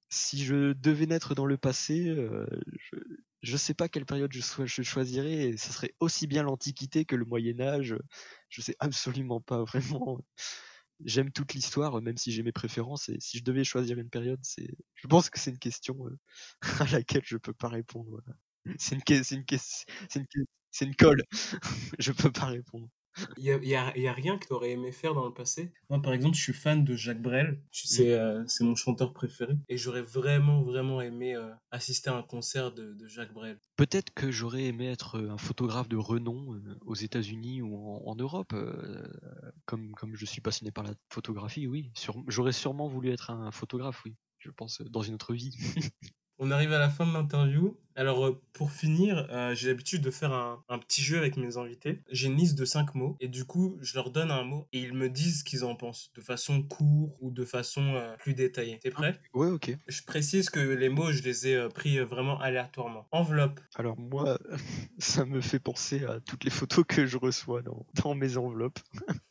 [0.10, 2.48] Si je devais naître dans le passé, euh,
[2.78, 2.96] je
[3.42, 5.50] je sais pas quelle période je, choisirais.
[5.50, 7.96] et Ce serait aussi bien l'Antiquité que le Moyen Âge.
[8.50, 10.20] Je sais absolument pas vraiment.
[11.04, 13.10] J'aime toute l'histoire, même si j'ai mes préférences.
[13.10, 16.20] Et si je devais choisir une période, c'est, je pense que c'est une question euh,
[16.80, 18.22] à laquelle je peux pas répondre.
[18.78, 19.46] C'est une, c'est une,
[20.10, 20.26] c'est une,
[20.82, 21.24] une colle.
[22.00, 22.88] je peux pas répondre.
[23.38, 25.34] Il y a, y a- y a rien que tu aurais aimé faire dans le
[25.34, 25.74] passé?
[25.90, 27.62] Moi, par exemple, je suis fan de Jacques Brel.
[27.72, 29.56] C'est euh, c'est mon chanteur préféré.
[29.70, 33.60] Et j'aurais vraiment, vraiment aimé euh, assister à un concert de, de Jacques Brel.
[33.76, 38.16] Peut-être que j'aurais aimé être un photographe de renom euh, aux États-Unis ou en, en
[38.16, 39.04] Europe, euh,
[39.66, 41.92] comme, comme je suis passionné par la photographie, oui.
[41.96, 44.16] Sur- J'aurais sûrement voulu être un photographe, oui.
[44.40, 45.56] Je pense euh, dans une autre vie.
[46.40, 47.78] On arrive à la fin de l'interview.
[47.96, 51.58] Alors, euh, pour finir, euh, j'ai l'habitude de faire un, un petit jeu avec mes
[51.58, 52.02] invités.
[52.12, 54.80] J'ai une liste de cinq mots et du coup, je leur donne un mot et
[54.80, 58.34] ils me disent ce qu'ils en pensent, de façon courte ou de façon euh, plus
[58.34, 58.80] détaillée.
[58.80, 59.20] T'es prêt?
[59.34, 59.76] Ouais, ok.
[59.88, 63.08] Je précise que les mots, je les ai euh, pris vraiment aléatoirement.
[63.12, 64.38] Enveloppe, Alors moi,
[65.00, 68.80] ça me fait penser à toutes les photos que je reçois dans, dans mes enveloppes.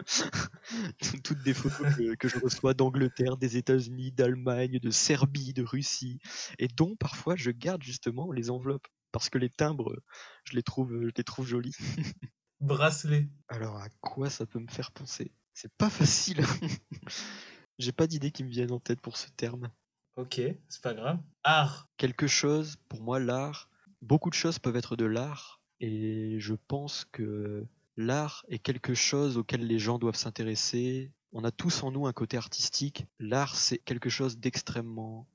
[1.24, 6.18] toutes des photos que, que je reçois d'Angleterre, des États-Unis, d'Allemagne, de Serbie, de Russie,
[6.58, 9.96] et dont parfois je garde justement les enveloppes parce que les timbres,
[10.44, 11.76] je les trouve, je les trouve jolis.
[12.60, 15.32] bracelet, Alors à quoi ça peut me faire penser?
[15.54, 16.44] C'est pas facile.
[17.78, 19.70] J'ai pas d'idée qui me viennent en tête pour ce terme.
[20.16, 21.18] Ok, c'est pas grave.
[21.44, 21.88] Art.
[21.96, 23.70] Quelque chose, pour moi, l'art,
[24.02, 29.38] beaucoup de choses peuvent être de l'art, et je pense que l'art est quelque chose
[29.38, 31.10] auquel les gens doivent s'intéresser.
[31.32, 33.06] On a tous en nous un côté artistique.
[33.18, 35.26] L'art, c'est quelque chose d'extrêmement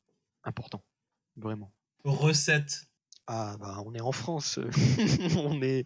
[0.44, 0.84] important.
[1.38, 1.74] Vraiment.
[2.04, 2.88] Recette.
[3.28, 4.60] Ah bah on est en France,
[5.38, 5.84] on est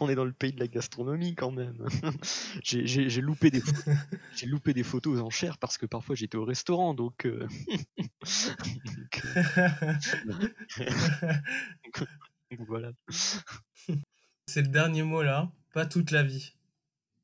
[0.00, 1.86] on est dans le pays de la gastronomie quand même.
[2.64, 3.62] j'ai, loupé des
[4.34, 7.46] j'ai loupé des photos aux enchères parce que parfois j'étais au restaurant donc, euh,
[8.24, 9.94] donc, euh,
[12.50, 12.90] donc voilà.
[14.46, 16.52] C'est le dernier mot là, pas toute la vie.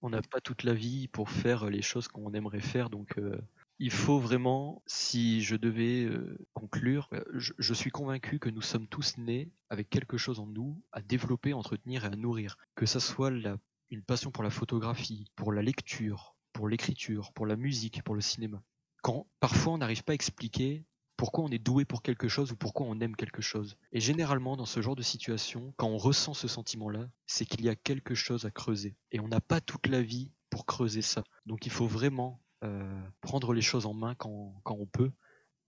[0.02, 3.36] On n'a pas toute la vie pour faire les choses qu'on aimerait faire donc euh,
[3.78, 8.88] il faut vraiment, si je devais euh, conclure, euh, je, suis convaincu que nous sommes
[8.88, 12.56] tous nés avec quelque chose en nous à développer, entretenir et à nourrir.
[12.74, 13.56] Que ça soit la-
[13.90, 18.20] une passion pour la photographie, pour la lecture, pour l'écriture, pour la musique, pour le
[18.20, 18.62] cinéma.
[19.02, 20.84] Quand parfois on n'arrive pas à expliquer
[21.16, 23.76] pourquoi on est doué pour quelque chose ou pourquoi on aime quelque chose.
[23.92, 27.68] Et généralement, dans ce genre de situation, quand on ressent ce sentiment-là, c'est qu'il y
[27.68, 28.96] a quelque chose à creuser.
[29.12, 31.24] Et on n'a pas toute la vie pour creuser ça.
[31.46, 35.12] Donc il faut vraiment euh, prendre les choses en main quand, quand on peut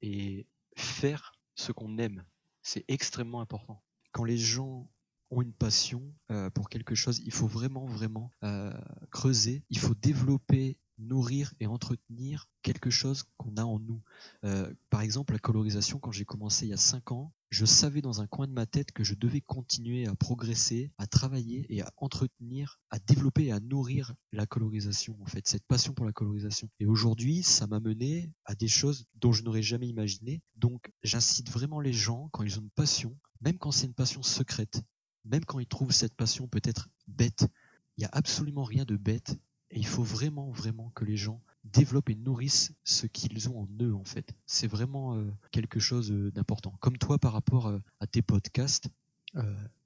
[0.02, 2.24] et faire ce qu'on aime.
[2.62, 3.82] C'est extrêmement important.
[4.12, 4.90] Quand les gens
[5.30, 8.72] ont une passion euh, pour quelque chose, il faut vraiment, vraiment euh,
[9.10, 9.62] creuser.
[9.70, 14.02] Il faut développer, nourrir et entretenir quelque chose qu'on a en nous.
[14.90, 18.20] Par exemple, la colorisation, quand j'ai commencé il y a 5 ans, je savais dans
[18.20, 21.92] un coin de ma tête que je devais continuer à progresser, à travailler et à
[21.96, 26.68] entretenir, à développer et à nourrir la colorisation, en fait, cette passion pour la colorisation.
[26.78, 30.42] Et aujourd'hui, ça m'a mené à des choses dont je n'aurais jamais imaginé.
[30.54, 34.22] Donc, j'incite vraiment les gens, quand ils ont une passion, même quand c'est une passion
[34.22, 34.82] secrète,
[35.24, 37.46] même quand ils trouvent cette passion peut-être bête,
[37.96, 39.36] il n'y a absolument rien de bête.
[39.72, 43.68] Et il faut vraiment, vraiment que les gens développent et nourrissent ce qu'ils ont en
[43.82, 44.32] eux, en fait.
[44.46, 46.74] C'est vraiment euh, quelque chose euh, d'important.
[46.80, 48.88] Comme toi, par rapport euh, à tes podcasts,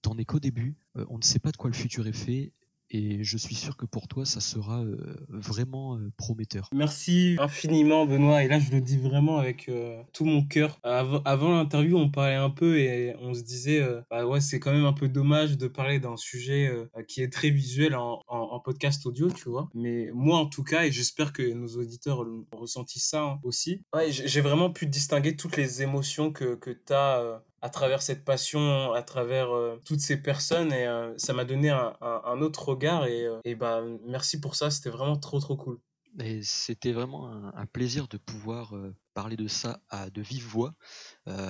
[0.01, 0.79] t'en es qu'au début.
[0.95, 2.55] On ne sait pas de quoi le futur est fait.
[2.91, 6.69] Et je suis sûr que pour toi, ça sera euh, vraiment euh, prometteur.
[6.73, 8.45] Merci infiniment, Benoît.
[8.45, 10.79] Et là, je le dis vraiment avec euh, tout mon cœur.
[10.83, 14.85] Avant, l'interview, on parlait un peu et on se disait, bah ouais, c'est quand même
[14.85, 16.71] un peu dommage de parler d'un sujet
[17.09, 18.23] qui est très visuel en,
[18.65, 19.69] podcast audio, tu vois.
[19.75, 23.83] Mais moi, en tout cas, et j'espère que nos auditeurs ont ressenti ça hein, aussi,
[23.95, 28.03] ouais, j'ai j'ai vraiment pu distinguer toutes les émotions que, que tu as à travers
[28.03, 32.69] cette passion, à travers euh, toutes ces personnes et euh, ça m'a donné un, autre
[32.69, 35.81] regard et, euh, et bah merci pour ça, c'était vraiment trop trop cool.
[36.21, 38.75] Et c'était vraiment un, plaisir de pouvoir
[39.15, 40.75] parler de ça à de vive voix,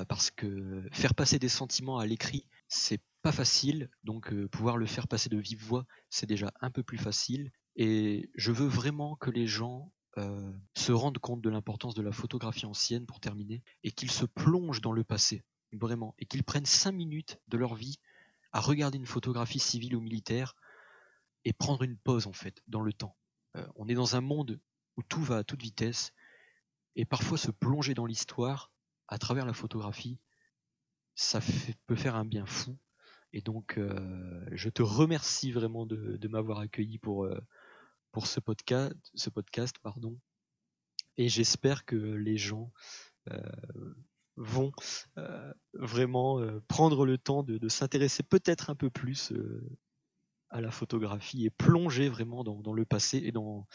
[0.08, 5.06] parce que faire passer des sentiments à l'écrit, c'est pas facile, donc pouvoir le faire
[5.06, 7.50] passer de vive voix, c'est déjà un peu plus facile.
[7.76, 12.64] Et je veux vraiment que les gens se rendent compte de l'importance de la photographie
[12.64, 15.44] ancienne, pour terminer, et qu'ils se plongent dans le passé,
[15.78, 17.98] vraiment, et qu'ils prennent cinq minutes de leur vie
[18.52, 20.54] à regarder une photographie civile ou militaire
[21.44, 23.16] et prendre une pause en fait dans le temps.
[23.56, 24.60] Euh, on est dans un monde
[24.96, 26.12] où tout va à toute vitesse
[26.96, 28.72] et parfois se plonger dans l'histoire
[29.08, 30.18] à travers la photographie,
[31.14, 31.40] ça
[31.86, 32.78] peut faire un bien fou.
[33.32, 37.38] Et donc, euh, je te remercie vraiment de, m'avoir accueilli pour, euh,
[38.12, 40.16] pour ce podcast, ce podcast pardon.
[41.16, 42.72] Et j'espère que les gens
[44.36, 44.72] vont
[45.18, 49.62] euh, vraiment euh, prendre le temps de, de s'intéresser peut-être un peu plus euh,
[50.50, 53.66] à la photographie et plonger vraiment dans, dans le passé et dans,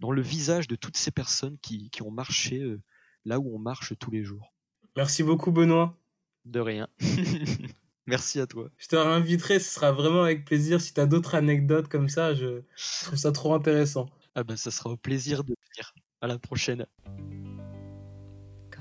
[0.00, 2.80] dans le visage de toutes ces personnes qui, qui ont marché euh,
[3.24, 4.54] là où on marche tous les jours.
[4.96, 5.96] Merci beaucoup Benoît.
[6.44, 6.88] De rien.
[8.06, 8.68] Merci à toi.
[8.78, 10.80] Je te réinviterai, ce sera vraiment avec plaisir.
[10.80, 14.06] Si tu as d'autres anecdotes comme ça, je je trouve ça trop intéressant.
[14.34, 15.94] Ah ben, ça sera au plaisir de venir.
[16.20, 16.86] À la prochaine.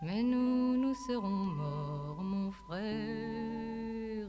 [0.00, 4.28] Mais nous, nous serons morts, mon frère.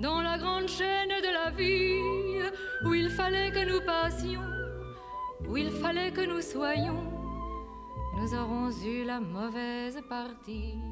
[0.00, 2.50] Dans la grande chaîne de la vie,
[2.86, 4.48] où il fallait que nous passions,
[5.46, 7.04] où il fallait que nous soyons,
[8.16, 10.91] nous aurons eu la mauvaise partie.